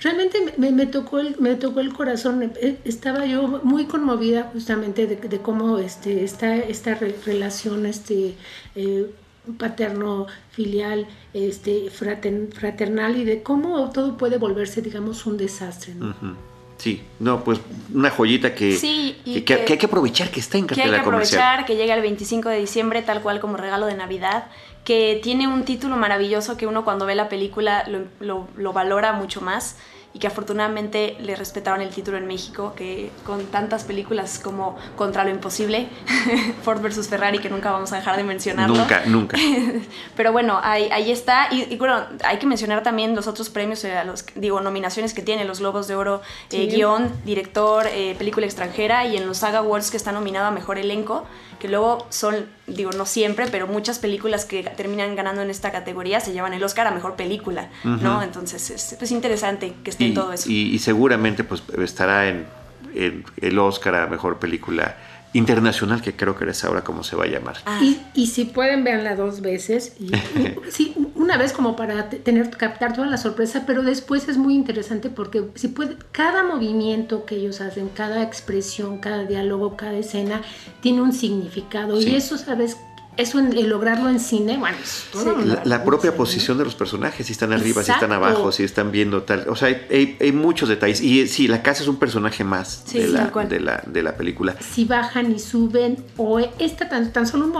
[0.03, 5.17] realmente me, tocó el, me tocó el corazón, eh, estaba yo muy conmovida justamente de,
[5.17, 8.35] de cómo este, esta, esta re- relación este,
[8.75, 9.07] eh,
[9.59, 16.11] paterno filial este fraternal y de cómo todo puede volverse digamos un desastre ¿no?
[16.11, 16.35] Ujú.
[16.79, 17.61] sí no pues
[17.95, 20.75] una joyita que, Sí, que, que- que- que hay que aprovechar que está en que
[20.75, 23.87] hay que cartela comercial aprovechar, que llega el 25 de diciembre tal cual como regalo
[23.87, 24.47] de Navidad,
[24.85, 29.13] que tiene un título maravilloso que uno cuando ve la película lo, lo- lo valora
[29.13, 29.77] mucho más
[30.17, 35.25] y que afortunadamente le respetaron el título en México, que con tantas películas como Contra
[35.25, 35.89] lo Imposible,
[36.63, 37.07] Ford vs.
[37.09, 38.77] Ferrari, que nunca vamos a dejar de mencionarlo.
[38.79, 39.37] nunca nunca
[40.17, 41.49] Pero bueno, ahí, ahí está.
[41.51, 45.21] Y, y bueno, hay que mencionar también los otros premios, eh, los, digo, nominaciones que
[45.21, 46.67] tiene, los Globos de Oro, eh, Sí.
[46.69, 50.79] guion, director, eh, película extranjera y en los Saga Awards que está nominado a Mejor
[50.79, 51.27] Elenco,
[51.59, 56.21] que luego son, digo, no siempre, pero muchas películas que terminan ganando en esta categoría
[56.21, 58.23] se llevan el Oscar a Mejor Película, ¿no?
[58.23, 60.51] Entonces es, es interesante que esté y, en todo eso.
[60.51, 62.47] Y, y seguramente pues estará en,
[62.95, 64.97] en el Oscar a Mejor Película
[65.37, 67.57] internacional, que creo que es ahora como se va a llamar.
[67.67, 67.79] Ah.
[67.83, 69.95] Y, y, si pueden, verla dos veces.
[70.01, 70.11] Y,
[70.71, 75.11] sí, una vez como para tener, captar toda la sorpresa, pero después es muy interesante
[75.11, 80.43] porque si puede, cada movimiento que ellos hacen, cada expresión, cada diálogo, cada escena,
[80.81, 82.01] tiene un significado.
[82.01, 82.11] Sí.
[82.11, 82.77] Y eso, ¿sabes?
[83.17, 85.49] Eso en, en, lograrlo en cine, bueno, es todo sí.
[85.49, 86.19] la, la, propia cine.
[86.19, 87.85] posición de los personajes, si están arriba, Exacto.
[87.85, 91.27] si están abajo, si están viendo tal, o sea, hay, hay, hay muchos detalles y
[91.29, 94.57] sí, la casa es un personaje más sí, de, la, de, la, de, la, película.
[94.61, 97.57] Si bajan y suben o esta tan, tan solo un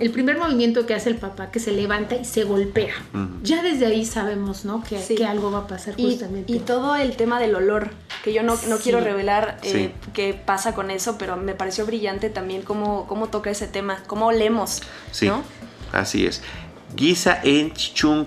[0.00, 3.28] el primer movimiento que hace el papá que se levanta y se golpea, uh -huh.
[3.42, 4.82] ya desde ahí sabemos, ¿no?
[4.82, 5.14] Que, sí.
[5.14, 6.52] que, algo va a pasar justamente.
[6.52, 7.90] Y, y, todo el tema del olor,
[8.26, 12.28] que yo no, no quiero revelar eh, qué pasa con eso, pero me pareció brillante
[12.28, 14.82] también cómo, cómo toca ese tema, cómo olemos.
[15.12, 15.44] Sí, ¿no?
[15.92, 16.42] así es.
[16.96, 18.26] Gisa en Chung,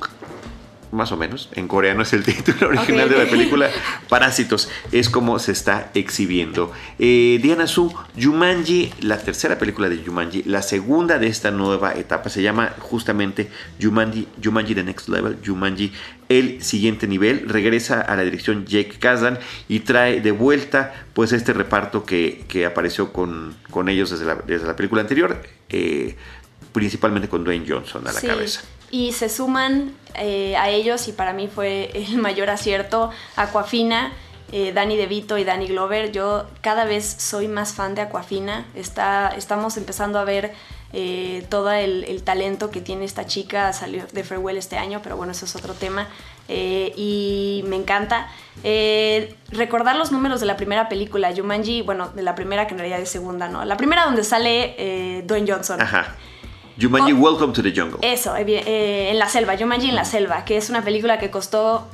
[0.92, 3.18] más o menos, en coreano es el título original okay.
[3.18, 3.70] de la película,
[4.08, 6.72] Parásitos, es como se está exhibiendo.
[6.98, 12.30] Eh, Diana Su, Jumanji, la tercera película de Jumanji, la segunda de esta nueva etapa,
[12.30, 13.50] se llama justamente
[13.82, 15.92] Jumanji, Jumanji The Next Level, Jumanji
[16.30, 21.54] el siguiente nivel, regresa a la dirección Jake Kazan y trae de vuelta pues este
[21.54, 25.42] reparto que, que apareció con, con ellos desde la, desde la película anterior.
[25.70, 26.16] Eh,
[26.72, 28.28] principalmente con Dwayne Johnson a la sí.
[28.28, 28.62] cabeza.
[28.92, 34.12] Y se suman eh, a ellos, y para mí fue el mayor acierto, Aquafina,
[34.52, 36.12] eh, Danny DeVito y Danny Glover.
[36.12, 38.66] Yo cada vez soy más fan de Aquafina.
[38.74, 40.54] Está, estamos empezando a ver
[40.92, 43.72] eh, todo el, talento que tiene esta chica.
[43.74, 46.08] Salió de Farewell este año, pero bueno, eso es otro tema.
[46.48, 48.28] Eh, y me encanta.
[49.52, 53.00] Recordar los números de la primera película, Jumanji, bueno, de la primera que en realidad
[53.00, 53.64] es segunda, ¿no?
[53.66, 55.80] La primera donde sale Dwayne Johnson.
[55.80, 56.16] Ajá.
[56.80, 58.00] Jumanji, oh, Welcome to the Jungle.
[58.02, 61.88] Eso, eh, en la selva, Jumanji en la selva, que es una película que costó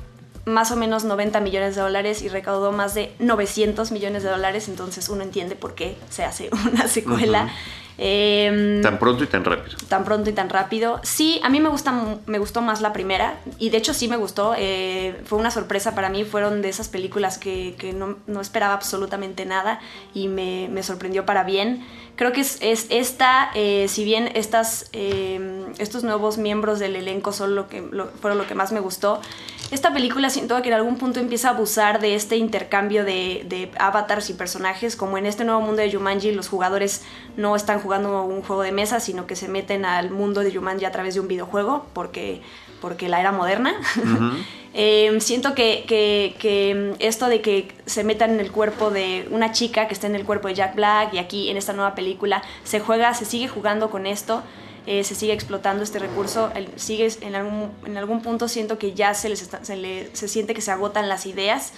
[0.45, 4.69] más o menos 90 millones de dólares y recaudó más de 900 millones de dólares,
[4.69, 7.45] entonces uno entiende por qué se hace una secuela.
[7.45, 7.84] Uh -huh.
[7.97, 9.77] Eh, tan pronto y tan rápido.
[9.87, 10.99] Tan pronto y tan rápido.
[11.03, 11.93] Sí, a mí me, gusta,
[12.25, 14.53] me gustó más la primera y de hecho sí me gustó.
[14.57, 18.73] Eh, fue una sorpresa para mí, fueron de esas películas que, que no, no, esperaba
[18.73, 19.79] absolutamente nada
[20.13, 21.83] y me, me sorprendió para bien
[22.15, 27.31] creo que es, es esta, eh, si bien estas, eh, estos nuevos miembros del elenco
[27.31, 29.21] son lo que, lo, fueron lo que más me gustó,
[29.71, 33.71] esta película siento que en algún punto empieza a abusar de este intercambio de, de,
[33.79, 37.03] avatars y personajes, como en este nuevo mundo de Jumanji los jugadores
[37.35, 40.85] no están jugando un juego de mesa, sino que se meten al mundo de Jumanji
[40.85, 42.41] a través de un videojuego, porque,
[42.79, 43.73] porque la era moderna.
[43.97, 44.45] Uh -huh.
[44.77, 49.53] Eh, siento que, que, que, esto de que se metan en el cuerpo de una
[49.53, 52.43] chica que está en el cuerpo de Jack Black y aquí en esta nueva película
[52.65, 54.43] se juega, se sigue jugando con esto,
[54.85, 58.93] eh, se sigue explotando este recurso, el, sigue en algún, en algún punto siento que
[58.93, 61.73] ya se, les está, se, le, se siente que se agotan las ideas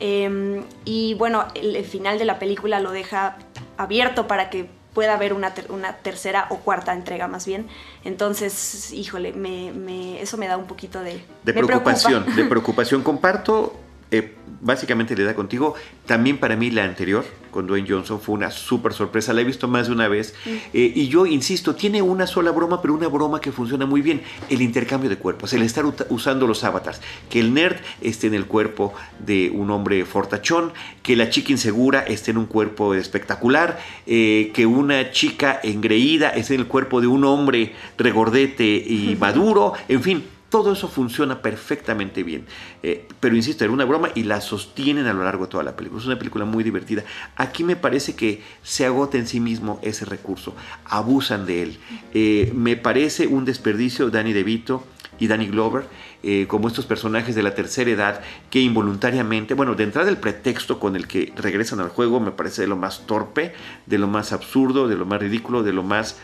[0.00, 3.36] eh, y bueno, el, el final de la película lo deja
[3.76, 7.68] abierto para que pueda haber una, ter una, tercera o cuarta entrega más bien.
[8.04, 11.22] Entonces, híjole, me, me, eso me da un poquito de...
[11.44, 13.02] De preocupación, de preocupación.
[13.02, 13.74] Comparto
[14.10, 15.74] eh, básicamente le da contigo.
[16.06, 19.32] También para mí la anterior, con Dwayne Johnson, fue una súper sorpresa.
[19.32, 20.34] La he visto más de una vez.
[20.44, 20.50] Mm.
[20.74, 24.22] Eh, y yo insisto, tiene una sola broma, pero una broma que funciona muy bien.
[24.48, 27.00] El intercambio de cuerpos, el estar usando los avatars.
[27.28, 32.00] Que el nerd esté en el cuerpo de un hombre fortachón, que la chica insegura
[32.00, 37.06] esté en un cuerpo espectacular, eh, que una chica engreída esté en el cuerpo de
[37.06, 39.74] un hombre regordete y maduro.
[39.88, 42.44] En fin, todo eso funciona perfectamente bien.
[42.82, 45.76] Eh, pero insisto, era una broma y la sostienen a lo largo de toda la
[45.76, 46.00] película.
[46.00, 47.04] Es una película muy divertida.
[47.36, 50.54] Aquí me parece que se agota en sí mismo ese recurso.
[50.84, 51.78] Abusan de él.
[52.12, 54.84] Eh, me parece un desperdicio Danny DeVito
[55.20, 55.84] y Danny Glover,
[56.22, 60.80] eh, como estos personajes de la tercera edad que involuntariamente, bueno, de entrada el pretexto
[60.80, 63.52] con el que regresan al juego me parece de lo más torpe,
[63.86, 66.18] de lo más absurdo, de lo más ridículo, de lo más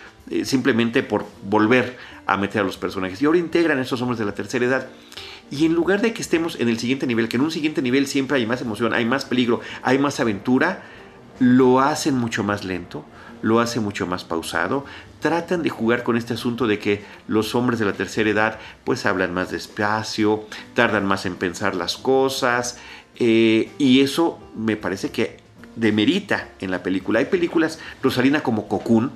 [0.44, 3.22] simplemente por volver a meter a los personajes.
[3.22, 4.88] Y ahora integran a estos hombres de la tercera edad.
[5.50, 8.06] Y en lugar de que estemos en el siguiente nivel, que en un siguiente nivel
[8.06, 10.82] siempre hay más emoción, hay más peligro, hay más aventura,
[11.38, 13.04] lo hacen mucho más lento,
[13.42, 14.84] lo hacen mucho más pausado.
[15.20, 19.06] Tratan de jugar con este asunto de que los hombres de la tercera edad pues
[19.06, 22.78] hablan más despacio, tardan más en pensar las cosas.
[23.18, 25.38] Eh, y eso me parece que
[25.76, 27.20] demerita en la película.
[27.20, 29.12] Hay películas, Rosalina como Cocoon,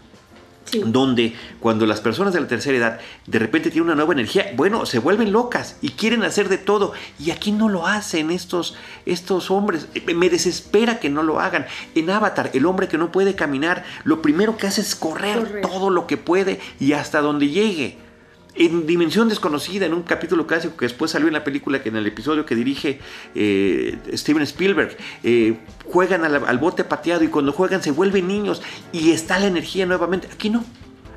[0.66, 0.82] Sí.
[0.84, 4.86] donde cuando las personas de la tercera edad de repente tienen una nueva energía, bueno,
[4.86, 6.92] se vuelven locas y quieren hacer de todo.
[7.18, 9.88] Y aquí no lo hacen estos, estos hombres.
[10.14, 11.66] Me desespera que no lo hagan.
[11.96, 15.62] En Avatar, el hombre que no puede caminar, lo primero que hace es correr, Correr.
[15.62, 17.98] todo lo que puede y hasta donde llegue.
[18.54, 21.96] En Dimensión Desconocida, en un capítulo clásico que después salió en la película, que en
[21.96, 23.00] el episodio que dirige
[23.34, 28.62] eh, Steven Spielberg, eh, juegan al, al bote pateado y cuando juegan se vuelven niños
[28.92, 30.28] y está la energía nuevamente.
[30.32, 30.64] Aquí no.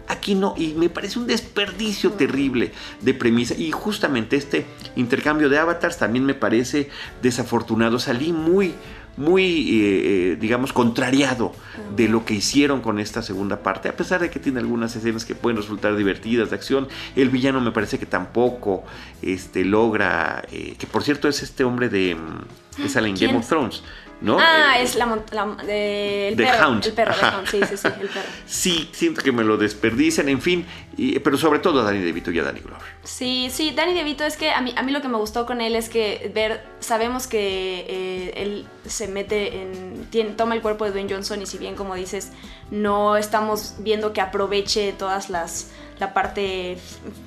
[0.07, 3.55] Aquí no, y me parece un desperdicio terrible de premisa.
[3.55, 4.65] Y justamente este
[4.95, 6.89] intercambio de avatars también me parece
[7.21, 7.99] desafortunado.
[7.99, 8.73] Salí muy,
[9.17, 11.53] muy, eh, eh, digamos, contrariado
[11.95, 15.25] de lo que hicieron con esta segunda parte, a pesar de que tiene algunas escenas
[15.25, 16.87] que pueden resultar divertidas de acción.
[17.15, 18.83] El villano me parece que tampoco
[19.21, 23.29] este, logra, eh, que por cierto es este hombre de, mm, que sale en ¿Quién?
[23.31, 23.83] Game of Thrones,
[24.23, 24.39] ¿no?
[24.39, 26.67] Ah, Eh, es la, la- de- el The perro.
[26.67, 26.85] Hound.
[26.85, 27.13] El perro.
[27.13, 28.29] Hound, sí, sí, sí, el perro.
[28.47, 30.65] Sí, siento que me lo desperdician, en fin,
[30.97, 32.81] y- pero sobre todo a Danny DeVito y a Danny Glover.
[33.03, 35.61] Sí, sí, Danny DeVito es que a mí, a mí lo que me gustó con
[35.61, 40.85] él es que ver, sabemos que eh, él se mete en, tiene, toma el cuerpo
[40.85, 42.31] de Dwayne Johnson y si bien como dices,
[42.71, 46.77] no estamos viendo que aproveche todas las, la parte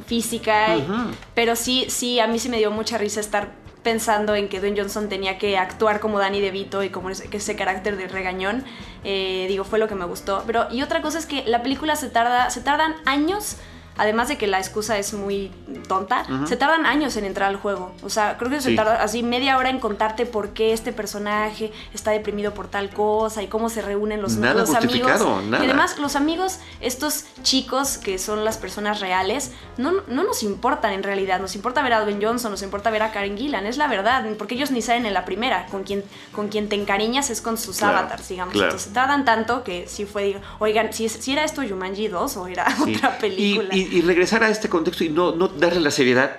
[0.06, 0.86] física, y-
[1.34, 3.50] pero sí, sí, a mí sí me dio mucha risa estar
[3.86, 7.54] pensando en que Dwayne Johnson tenía que actuar como Danny DeVito y como ese, ese
[7.54, 8.64] carácter de regañón,
[9.04, 10.42] eh, digo, fue lo que me gustó.
[10.44, 13.58] Pero, y otra cosa es que la película se tarda, se tardan años,
[13.96, 15.50] además de que la excusa es muy
[15.88, 17.92] tonta, se tardan años en entrar al juego.
[18.02, 21.72] O sea, creo que se tarda así media hora en contarte por qué este personaje
[21.94, 25.08] está deprimido por tal cosa y cómo se reúnen los, Nada los amigos.
[25.46, 25.62] nada.
[25.62, 30.92] Y además, los amigos, estos chicos que son las personas reales, no, no nos importan
[30.92, 31.40] en realidad.
[31.40, 34.24] Nos importa ver a Dwayne Johnson, nos importa ver a Karen Gillan, es la verdad,
[34.38, 35.66] porque ellos ni salen en la primera.
[35.66, 38.52] Con quien, con quien te encariñas es con sus Claro, avatars, digamos.
[38.52, 38.68] claro.
[38.70, 42.46] Entonces tardan tanto que sí fue, digo, oigan, si, si era esto Jumanji 2 o
[42.48, 42.94] era Sí.
[42.96, 43.68] otra película.
[43.74, 46.38] Y, y- y regresar a este contexto y no, no darle la seriedad.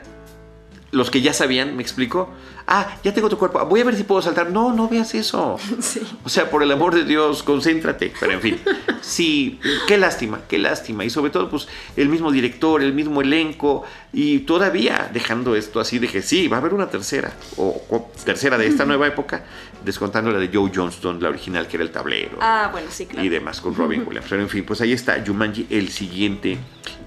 [0.92, 2.30] Los que ya sabían, me explico.
[2.66, 3.66] Ah, ya tengo tu cuerpo.
[3.66, 4.52] Voy a ver si puedo saltar.
[4.52, 5.58] No, no veas eso.
[5.82, 6.02] Sí.
[6.24, 8.14] O sea, por el amor de Dios, concéntrate.
[8.20, 8.60] Pero en fin,
[9.02, 11.06] sí, qué lástima, qué lástima.
[11.06, 13.84] Y sobre todo, pues, el mismo director, el mismo elenco.
[14.12, 17.34] Y todavía dejando esto así que sí, va a haber una tercera.
[17.58, 19.46] O, o tercera de esta nueva época,
[19.84, 23.26] descontando la de Joe Johnston, la original, que era el tablero Ah, bueno, sí, claro.
[23.26, 24.28] y demás con Robin Williams.
[24.30, 26.58] Pero en fin, pues ahí está Jumanji, el siguiente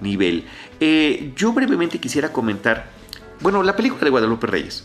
[0.01, 0.45] nivel.
[0.81, 2.87] Eh, yo brevemente quisiera comentar,
[3.41, 4.85] bueno, la película de Guadalupe Reyes.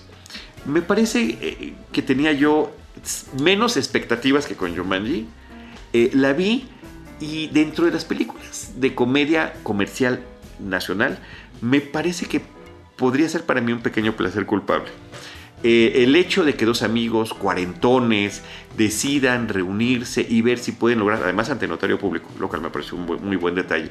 [0.65, 2.75] Me parece eh, que tenía yo
[3.41, 5.27] menos expectativas que con Jumanji.
[5.93, 6.67] Eh, la vi
[7.19, 10.21] y dentro de las películas de comedia comercial
[10.59, 11.19] nacional,
[11.61, 12.41] me parece que
[12.97, 14.89] podría ser para mí un pequeño placer culpable.
[15.67, 18.43] Eh, el hecho de que dos amigos cuarentones
[18.77, 22.95] decidan reunirse y ver si pueden lograr, además ante notario público, lo cual me pareció
[22.95, 23.89] un muy buen detalle,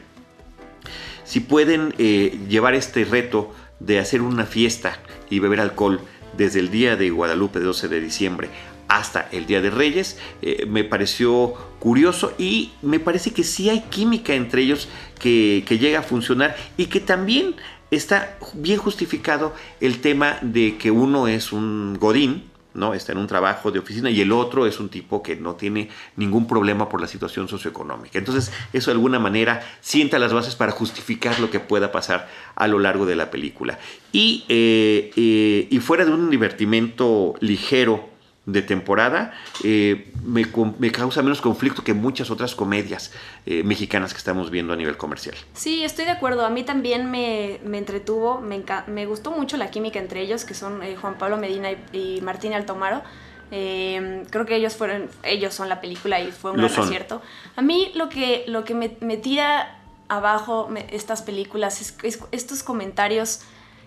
[1.24, 6.00] si pueden eh, llevar este reto de hacer una fiesta y beber alcohol
[6.36, 8.50] desde el día de Guadalupe, 12 de diciembre,
[8.86, 13.80] hasta el Día de Reyes, eh, me pareció curioso y me parece que sí hay
[13.90, 17.56] química entre ellos que llega a funcionar y que también
[17.96, 22.92] está bien justificado el tema de que uno es un godín, ¿no?
[22.92, 25.88] Está en un trabajo de oficina y el otro es un tipo que no tiene
[26.16, 28.18] ningún problema por la situación socioeconómica.
[28.18, 32.66] Entonces, eso de alguna manera sienta las bases para justificar lo que pueda pasar a
[32.66, 33.78] lo largo de la película.
[34.12, 38.13] Y, eh, eh, y fuera de un divertimento ligero
[38.46, 39.32] de temporada,
[39.64, 40.44] eh, me,
[40.78, 43.10] me causa menos conflicto que muchas otras comedias
[43.46, 45.34] eh, mexicanas que estamos viendo a nivel comercial.
[45.54, 46.44] Sí, estoy de acuerdo.
[46.44, 50.52] A mí también me, me entretuvo, me, me gustó mucho la química entre ellos, que
[50.54, 53.02] son eh, Juan Pablo Medina y, y Martín Altomaro.
[53.50, 56.84] Eh, creo que ellos fueron, ellos son la película y fue un Lo gran son.
[56.86, 57.22] acierto.
[57.56, 59.78] A mí lo que, lo que me, me tira
[60.08, 63.40] abajo estas películas es, es estos comentarios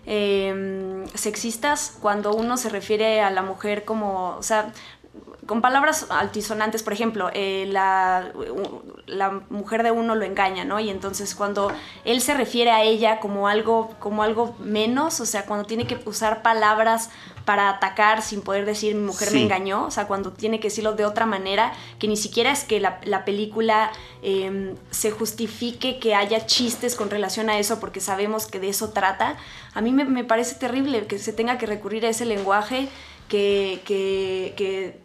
[0.07, 4.73] eh, sexistas cuando uno se refiere a la mujer como, o sea,
[5.47, 8.31] con palabras altisonantes, por ejemplo, eh, la,
[9.05, 10.79] la mujer de uno lo engaña, ¿no?
[10.79, 11.71] Y entonces cuando
[12.03, 15.97] él se refiere a ella como algo, como algo menos, o sea, cuando tiene que
[16.05, 17.09] usar palabras
[17.45, 20.93] para atacar sin poder decir mi mujer me engañó, o sea, cuando tiene que decirlo
[20.93, 26.13] de otra manera, que ni siquiera es que la, la película eh, se justifique que
[26.13, 29.37] haya chistes con relación a eso, porque sabemos que de eso trata,
[29.73, 32.89] a mí me, me parece terrible que se tenga que recurrir a ese lenguaje
[33.27, 34.99] que, que, que,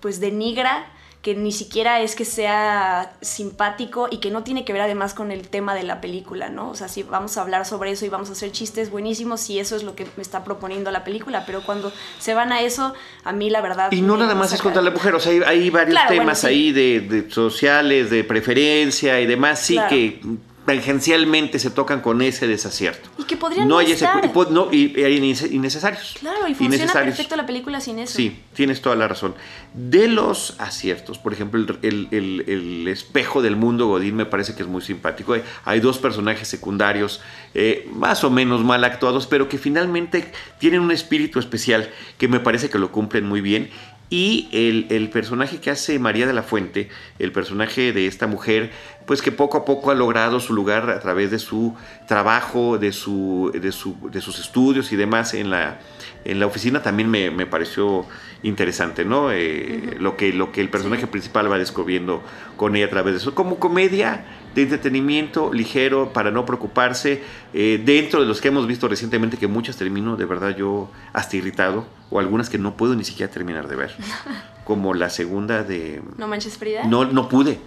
[0.00, 0.86] pues denigra,
[1.22, 5.32] que ni siquiera es que sea simpático y que no tiene que ver además con
[5.32, 6.70] el tema de la película, ¿no?
[6.70, 9.58] O sea, si vamos a hablar sobre eso y vamos a hacer chistes buenísimos, si
[9.58, 12.94] eso es lo que me está proponiendo la película, pero cuando se van a eso,
[13.24, 13.90] a mí la verdad...
[13.90, 16.72] Y no nada más es contra la mujer, o sea, hay, hay varios temas ahí
[16.72, 20.20] de, sociales, de preferencia y demás, sí que
[20.68, 23.08] tangencialmente se tocan con ese desacierto.
[23.16, 24.06] Y que podrían no hay ese,
[24.50, 26.16] no, y, hay innecesarios.
[26.20, 28.14] Claro, y funciona perfecto la película sin eso.
[28.14, 29.34] Sí, tienes toda la razón.
[29.72, 34.60] De los aciertos, por ejemplo, el, el, el, espejo del mundo Godín me parece que
[34.60, 35.34] es muy simpático.
[35.64, 37.22] Hay, dos personajes secundarios
[37.54, 41.88] eh, más o menos mal actuados, pero que finalmente tienen un espíritu especial
[42.18, 43.70] que me parece que lo cumplen muy bien
[44.10, 46.88] y el, personaje que hace María de la Fuente,
[47.18, 48.70] el personaje de esta mujer,
[49.08, 51.74] pues que poco a poco ha logrado su lugar a través de su
[52.06, 55.78] trabajo, de, su, de, sus estudios y demás en la,
[56.26, 58.04] en la oficina, también me, pareció
[58.42, 59.32] interesante, ¿no?
[59.32, 62.22] Eh, lo, que, lo que el personaje principal va descubriendo
[62.58, 63.34] con ella a través de eso.
[63.34, 67.22] Como comedia, de entretenimiento ligero para no preocuparse.
[67.54, 71.34] Eh, dentro de los que hemos visto recientemente, que muchas termino de verdad yo hasta
[71.38, 73.96] irritado, o algunas que no puedo ni siquiera terminar de ver,
[74.64, 76.02] como la segunda de...
[76.18, 76.84] No manches Frida.
[76.84, 77.58] No, no pude.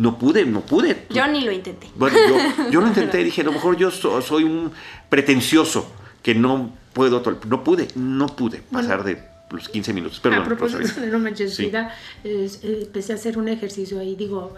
[0.00, 1.06] No pude, no pude.
[1.10, 1.88] Yo ni lo intenté.
[1.94, 4.72] Bueno, yo, yo lo intenté, dije, a lo mejor yo soy un
[5.10, 5.92] pretencioso
[6.22, 10.18] que no puedo, no pude, no pude pasar de los 15 minutos.
[10.20, 11.94] Perdón, a propósito de No Manches Vida,
[12.24, 14.54] eh, empecé a hacer un ejercicio ahí, digo,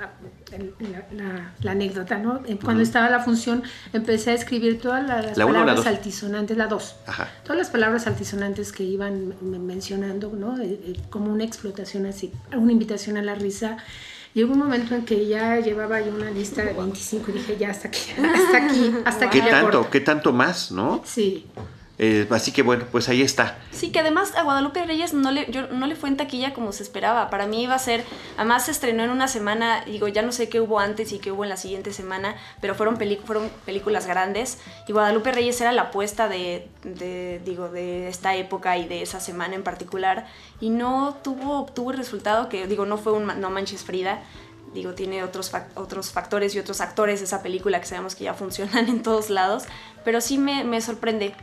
[1.11, 2.43] la, anécdota, ¿no?
[2.47, 6.95] Eh, cuando estaba la función, empecé a escribir todas las palabras altisonantes, la dos,
[7.43, 10.57] todas las palabras altisonantes que iban mencionando, ¿no?
[10.63, 13.79] Eh, como una explotación así, una invitación a la risa.
[14.35, 17.71] Llegó un momento en que ya llevaba yo una lista de 25 y dije, ya
[17.71, 18.01] hasta aquí,
[18.35, 19.41] hasta aquí, hasta aquí.
[19.41, 21.03] ¿Qué tanto, qué tanto más, no?
[21.05, 21.47] Sí.
[21.99, 23.59] Eh, así que bueno, pues ahí está.
[23.71, 26.73] Sí, que además a Guadalupe Reyes no le, yo, no le fue en taquilla como
[26.73, 27.29] se esperaba.
[27.29, 28.05] Para mí iba a ser,
[28.37, 31.31] además se estrenó en una semana, digo, ya no sé qué hubo antes y qué
[31.33, 34.59] hubo en la siguiente semana, pero fueron, fueron películas grandes.
[34.89, 36.69] Y Guadalupe Reyes era la apuesta de,
[37.45, 40.27] digo, de esta época y de esa semana en particular.
[40.61, 44.23] Y no tuvo, tuvo el resultado que, digo, no fue un No Manches Frida,
[44.75, 48.89] digo, tiene otros, otros factores y otros actores esa película que sabemos que ya funcionan
[48.89, 49.65] en todos lados,
[50.05, 51.35] pero sí me, me sorprende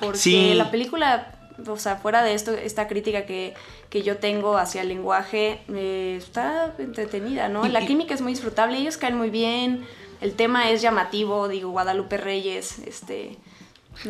[0.00, 1.32] porque la película,
[1.66, 3.54] o sea, fuera de esto, esta crítica que,
[3.90, 7.66] que yo tengo hacia el lenguaje, eh, está entretenida, ¿no?
[7.66, 9.86] la química es muy disfrutable, ellos caen muy bien,
[10.20, 13.36] el tema es llamativo, digo, Guadalupe Reyes, este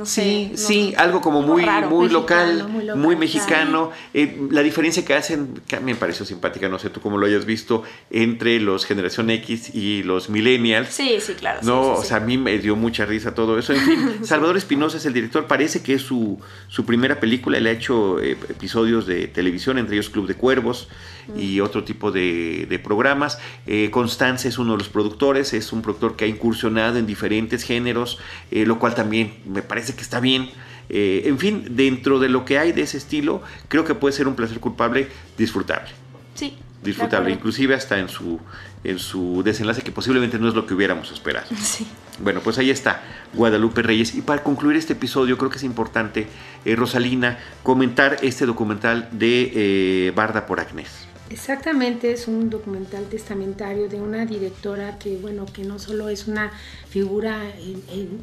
[0.05, 3.91] sí, sí, algo como muy, muy, local, muy, mexicano.
[4.13, 7.45] Eh, la diferencia que hacen, que me pareció simpática, no sé tú cómo lo hayas
[7.45, 10.89] visto, entre los Generación X y los Millennials.
[10.89, 11.61] Sí, sí, claro.
[11.63, 13.73] No, o sea, a mí me dio mucha risa todo eso.
[13.73, 17.67] En fin, Salvador Espinosa es el director, parece que es su, su primera película, él
[17.67, 20.89] ha hecho eh, episodios de televisión, entre ellos Club de Cuervos
[21.37, 23.39] y otro tipo de, de programas.
[23.67, 27.63] Eh, Constance es uno de los productores, es un productor que ha incursionado en diferentes
[27.65, 28.19] géneros,
[28.51, 30.51] lo cual también me parece que está bien.
[30.89, 34.29] Eh, en fin, dentro de lo que hay de ese estilo, creo que puede ser
[34.29, 35.91] un placer culpable disfrutable.
[36.35, 36.57] Sí.
[36.83, 38.39] Disfrutable, inclusive hasta en su,
[38.85, 41.47] en su desenlace, que posiblemente no es lo que hubiéramos esperado.
[41.57, 41.87] Sí.
[42.19, 43.03] Bueno, pues ahí está
[43.35, 44.15] Guadalupe Reyes.
[44.15, 46.27] Y para concluir este episodio, creo que es importante,
[46.65, 51.06] eh, Rosalina, comentar este documental de eh, Barda por Agnés.
[51.29, 56.53] Exactamente, es un documental testamentario de una directora que, bueno, que no solo es una
[56.89, 57.43] figura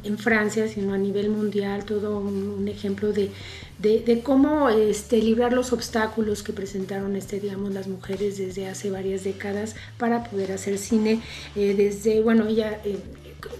[0.02, 3.30] en, Francia, sino a nivel mundial, todo un, ejemplo de,
[3.78, 9.22] de, cómo este, librar los obstáculos que presentaron, este, digamos, las mujeres desde hace varias
[9.22, 11.20] décadas para poder hacer cine.
[11.56, 12.80] Eh, desde, bueno, ella...
[12.84, 12.98] Eh,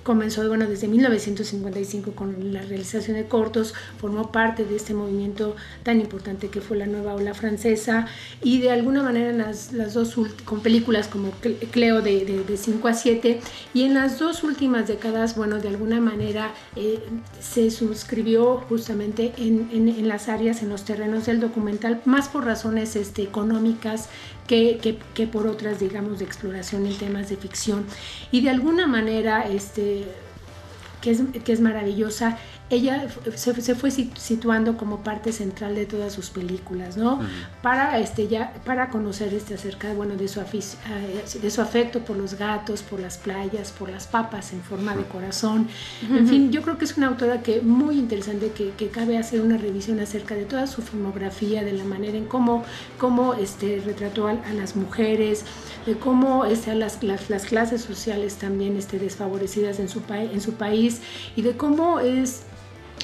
[0.03, 6.01] comenzó bueno, desde 1955 con la realización de cortos, formó parte de este movimiento tan
[6.01, 8.07] importante que fue la nueva ola francesa
[8.43, 10.15] y de alguna manera en las, las dos
[10.45, 11.31] con películas como
[11.71, 13.41] Cleo de, de, 5 a 7
[13.73, 17.01] y en las dos últimas décadas, bueno, de alguna manera eh,
[17.41, 22.45] se suscribió justamente en, en, en, las áreas, en los terrenos del documental, más por
[22.45, 24.09] razones este, económicas
[24.47, 27.87] que, que, por otras, digamos, de exploración en temas de ficción.
[28.31, 32.39] Y de alguna manera, este, que es, que es maravillosa,
[32.71, 37.21] ella se, fue situando como parte central de todas sus películas, ¿no?
[37.63, 42.17] Para este ya para conocer este acerca bueno de su eh, de su afecto por
[42.17, 45.69] los gatos, por las playas, por las papas en forma de corazón.
[46.11, 49.43] En fin, yo creo que es una autora que muy interesante que, que, cabe hacer
[49.43, 52.65] una revisión acerca de toda su filmografía, de la manera en cómo,
[52.99, 55.45] cómo este, retrató a, las mujeres,
[55.85, 60.53] de cómo este, las, las, las, clases sociales también este, desfavorecidas en su, en su
[60.53, 61.01] país
[61.37, 62.43] y de cómo es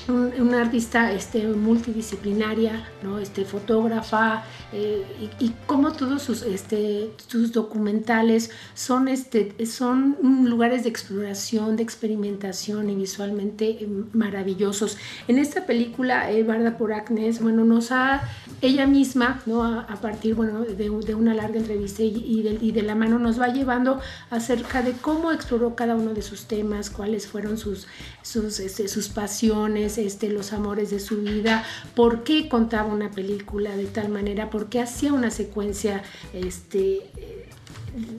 [0.09, 3.19] una artista este, multidisciplinaria, ¿no?
[3.19, 5.05] este, fotógrafa, eh,
[5.41, 11.83] y, y, como todos sus, este, sus documentales son, este, son lugares de exploración, de
[11.83, 14.97] experimentación y visualmente eh, maravillosos.
[15.29, 18.23] En esta película, eh, Barda por Agnes, bueno, nos ha,
[18.61, 19.65] ella misma, ¿no?
[19.65, 23.41] a, partir bueno, de, una larga entrevista y, y, de, y, de, la mano, nos
[23.41, 27.87] va llevando acerca de cómo exploró cada uno de sus temas, cuáles fueron sus,
[28.23, 31.65] sus, este, sus pasiones, este, los amores de su vida,
[31.95, 37.11] por qué contaba una película de tal manera, por qué hacía una secuencia este,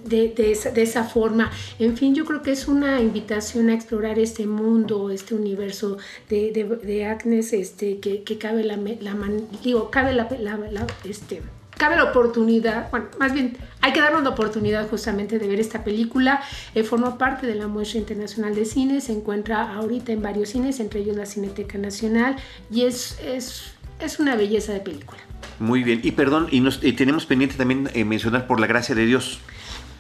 [0.06, 1.52] de, de, esa, forma.
[1.80, 5.98] En fin, yo creo que es una invitación a explorar este mundo, este universo
[6.30, 6.52] de,
[6.84, 9.16] de Agnes, este, que, que, cabe la, la
[9.64, 11.42] digo, cabe la, la este,
[11.82, 15.84] cabe la oportunidad, bueno, más bien hay que darnos la oportunidad justamente de ver esta
[15.84, 16.40] película.
[16.76, 20.80] Eh, formó parte de la muestra internacional de cine, se encuentra ahorita en varios cines,
[20.80, 22.36] entre ellos la Cineteca Nacional,
[22.70, 25.18] y es, es, es una belleza de película.
[25.58, 29.08] Muy bien, y perdón, y, nos, tenemos pendiente también eh, mencionar por la gracia de
[29.08, 29.40] Dios.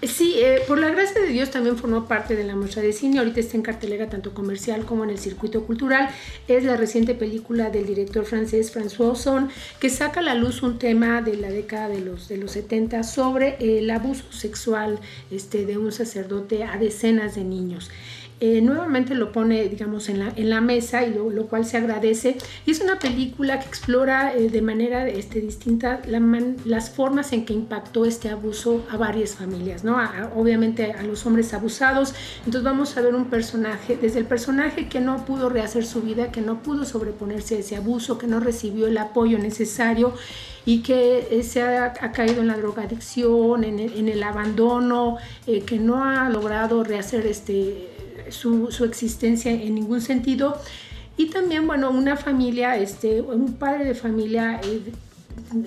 [0.04, 3.20] Sí, eh, por la gracia de Dios también formó parte de la muestra de cine.
[3.20, 6.10] Ahorita está en cartelera tanto comercial como en el circuito cultural.
[6.47, 9.49] Es la reciente película del director francés François Ozon
[9.80, 13.04] que saca a la luz un tema de la década de los, de los 70
[13.04, 14.99] sobre el abuso sexual
[15.30, 17.91] este, de un sacerdote a decenas de niños.
[18.44, 21.78] Eh, nuevamente lo pone, digamos, en la, en la mesa y lo, lo, cual se
[21.78, 22.38] agradece.
[22.66, 26.02] Y es una película que explora eh, de manera este, distinta
[26.66, 29.96] las formas en que impactó este abuso a varias familias, ¿no?
[30.36, 32.16] Obviamente a los hombres abusados.
[32.39, 36.32] Entonces vamos a ver un personaje, desde el personaje que no pudo rehacer su vida,
[36.32, 40.16] que no pudo sobreponerse a ese abuso, que no recibió el apoyo necesario
[40.66, 46.28] y que eh, se ha, caído en la drogadicción, en el, abandono, que no ha
[46.30, 47.91] logrado rehacer este
[48.32, 50.58] su, su, existencia en ningún sentido.
[51.18, 54.92] Y también, bueno, una familia, este, un padre de familia eh,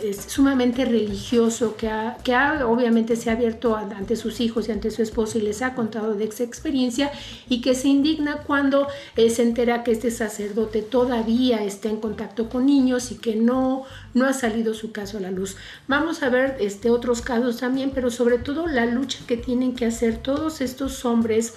[0.03, 4.73] es sumamente religioso, que, ha, que ha, obviamente se ha abierto ante sus hijos y
[4.73, 7.13] ante su esposo y les ha contado de esa experiencia
[7.49, 8.87] y que se indigna cuando
[9.17, 13.85] eh, se entera que este sacerdote todavía está en contacto con niños y que no,
[14.15, 15.57] no ha salido su caso a la luz.
[15.87, 19.87] Vamos a ver este, otros casos también, pero sobre todo la lucha que tienen que
[19.87, 21.55] hacer todos estos hombres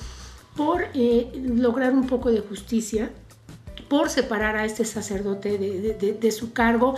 [0.57, 3.11] por eh, lograr un poco de justicia,
[3.87, 6.95] por separar a este sacerdote de, de, de su cargo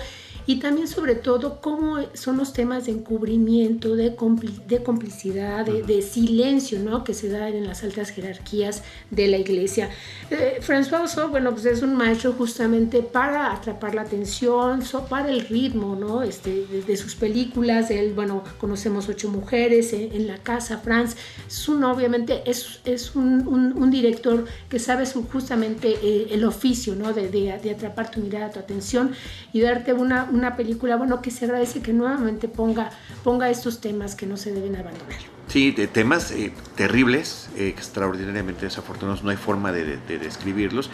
[0.49, 5.83] y también sobre todo cómo son los temas de encubrimiento, de, compli de complicidad, de,
[5.83, 7.03] de, silencio, ¿no?
[7.03, 8.81] Que se dan en las altas jerarquías
[9.11, 9.91] de la iglesia.
[10.31, 15.29] Eh, François Osso, bueno, pues es un maestro justamente para atrapar la atención, so, para
[15.29, 16.23] el ritmo, ¿no?
[16.23, 21.15] Este, de, de, sus películas, él, bueno, conocemos Ocho Mujeres, en, en La Casa, France,
[21.47, 26.43] es un, obviamente, es, es un, un, un, director que sabe su, justamente eh, el
[26.43, 27.13] oficio, ¿no?
[27.13, 29.11] De, de, atrapar tu mirada, tu atención
[29.53, 32.89] y darte una una película, bueno, que se agradece que nuevamente ponga,
[33.23, 35.19] ponga estos temas que no se deben abandonar.
[35.47, 40.89] Sí, de temas eh, terribles, eh, extraordinariamente desafortunados, no hay forma de, de, de, describirlos,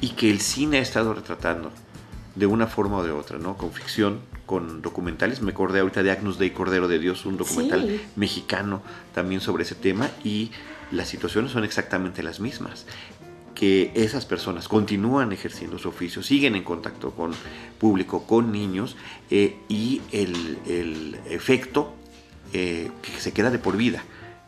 [0.00, 1.70] y que el cine ha estado retratando
[2.34, 3.56] de una forma o de otra, ¿no?
[3.56, 5.42] Con ficción, con documentales.
[5.42, 8.00] Me acordé ahorita de Agnus Dei Cordero de Dios, un documental sí.
[8.16, 8.82] mexicano
[9.14, 10.50] también sobre ese tema, y
[10.90, 12.86] las situaciones son exactamente las mismas
[13.60, 17.32] que esas personas continúan ejerciendo su oficio, siguen en contacto con
[17.78, 18.96] público, con niños,
[19.30, 21.92] eh, y el, efecto
[22.54, 24.02] eh, que se queda de por vida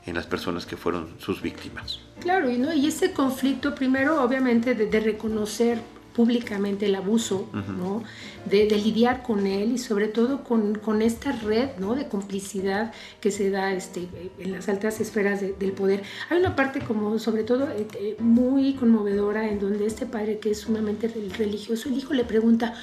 [0.07, 2.01] en las personas que fueron sus víctimas.
[2.21, 2.73] Claro, y, ¿no?
[2.73, 5.83] y ese conflicto primero obviamente de reconocer
[6.15, 7.77] públicamente el abuso, uh -huh.
[7.77, 8.05] ¿no?
[8.45, 11.95] De, de, lidiar con él y sobre todo con, con, esta red ¿no?
[11.95, 14.09] de complicidad que se da este,
[14.39, 16.03] en las altas esferas de, del poder.
[16.29, 20.59] Hay una parte como sobre todo eh, muy conmovedora en donde este padre que es
[20.59, 21.09] sumamente
[21.39, 22.75] religioso, el hijo le pregunta,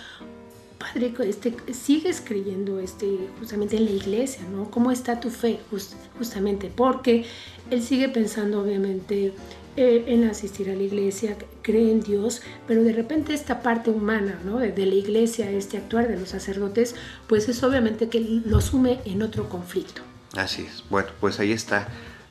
[0.80, 3.08] padre, este, sigues creyendo este,
[3.38, 4.72] justamente en la iglesia, ¿no?
[4.72, 5.60] ¿Cómo está tu fe?
[5.70, 7.26] Just, justamente porque
[7.70, 9.34] él sigue pensando obviamente
[9.80, 14.38] eh, en asistir a la iglesia, cree en Dios, pero de repente esta parte humana
[14.44, 14.58] ¿no?
[14.58, 16.96] de, la iglesia, este actuar de los sacerdotes,
[17.28, 20.02] pues es obviamente que lo sume en otro conflicto.
[20.36, 20.84] Así es.
[20.90, 21.88] Bueno, pues ahí está,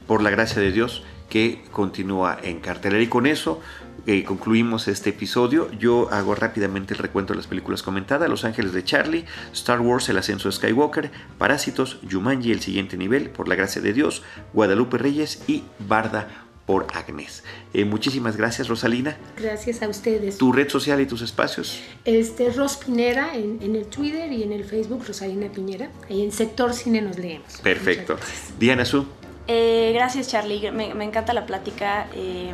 [0.06, 3.02] por la gracia de Dios, que continúa en cartelera.
[3.02, 3.62] Y con eso
[4.06, 5.70] eh, concluimos este episodio.
[5.72, 9.24] Yo hago rápidamente el recuento de las películas comentadas: Los Ángeles de Charlie,
[9.54, 13.94] Star Wars, El Ascenso de Skywalker, Parásitos, Jumanji, El Siguiente Nivel, Por la Gracia de
[13.94, 14.22] Dios,
[14.52, 17.42] Guadalupe Reyes y Barda por Agnes.
[17.72, 19.16] Eh, muchísimas gracias, Rosalina.
[19.38, 20.36] Gracias a ustedes.
[20.36, 21.80] ¿Tu red social y tus espacios?
[22.04, 25.88] Este, Ros Pinera en, en el Twitter y en el Facebook, Rosalina Piñera.
[26.10, 27.56] Ahí en Sector Cine nos leemos.
[27.62, 28.18] Perfecto.
[28.58, 29.06] Diana Su.
[29.46, 30.70] Eh, gracias, Charlie.
[30.70, 32.52] Me, me, encanta la plática eh,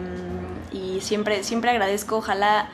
[0.73, 2.19] y siempre, siempre agradezco.
[2.19, 2.71] Ojalá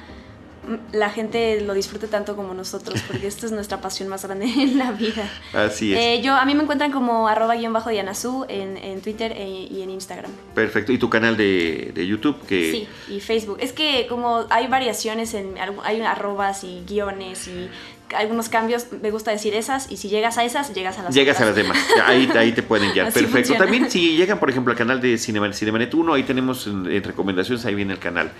[0.92, 4.78] la gente lo disfrute tanto como nosotros, porque esta es nuestra pasión más grande en
[4.78, 5.28] la vida.
[5.52, 5.98] Así es.
[6.00, 9.68] Eh, yo, a mí me encuentran como arroba guion bajo Dianazú en, en Twitter e-
[9.70, 10.30] y en Instagram.
[10.54, 10.92] Perfecto.
[10.92, 12.36] ¿Y tu canal de, de YouTube?
[12.46, 13.58] Que Sí, y Facebook.
[13.61, 17.68] Es que como hay variaciones, en hay arrobas y guiones y
[18.16, 21.40] algunos cambios, me gusta decir esas, y si llegas a esas, llegas a las Llegas
[21.40, 21.78] a las demás.
[22.04, 23.06] Ahí, ahí te pueden guiar.
[23.08, 23.36] Así Perfecto.
[23.54, 23.61] funciona.
[23.64, 27.04] También si llegan, por ejemplo, al canal de Cinema- Cinemanet 1, ahí tenemos en, en
[27.04, 28.32] recomendaciones, ahí viene el canal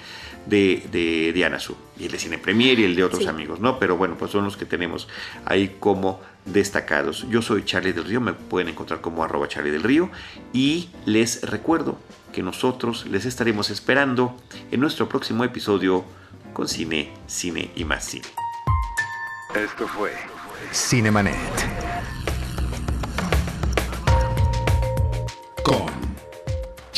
[0.47, 1.76] de, de Diana Su.
[1.99, 3.28] Y el de Cine Premier y el de otros Sí.
[3.28, 3.78] amigos, ¿no?
[3.78, 5.07] Pero bueno, pues son los que tenemos
[5.45, 7.26] ahí como destacados.
[7.28, 10.11] Yo soy Charlie del Río, me pueden encontrar como arroba Charlie del Río.
[10.53, 11.99] Y les recuerdo
[12.32, 14.36] que nosotros les estaremos esperando
[14.70, 16.05] en nuestro próximo episodio
[16.53, 18.26] con Cine, Cine y más Cine.
[19.55, 20.12] Esto fue
[20.72, 21.36] Cinemanet.
[25.62, 26.09] Con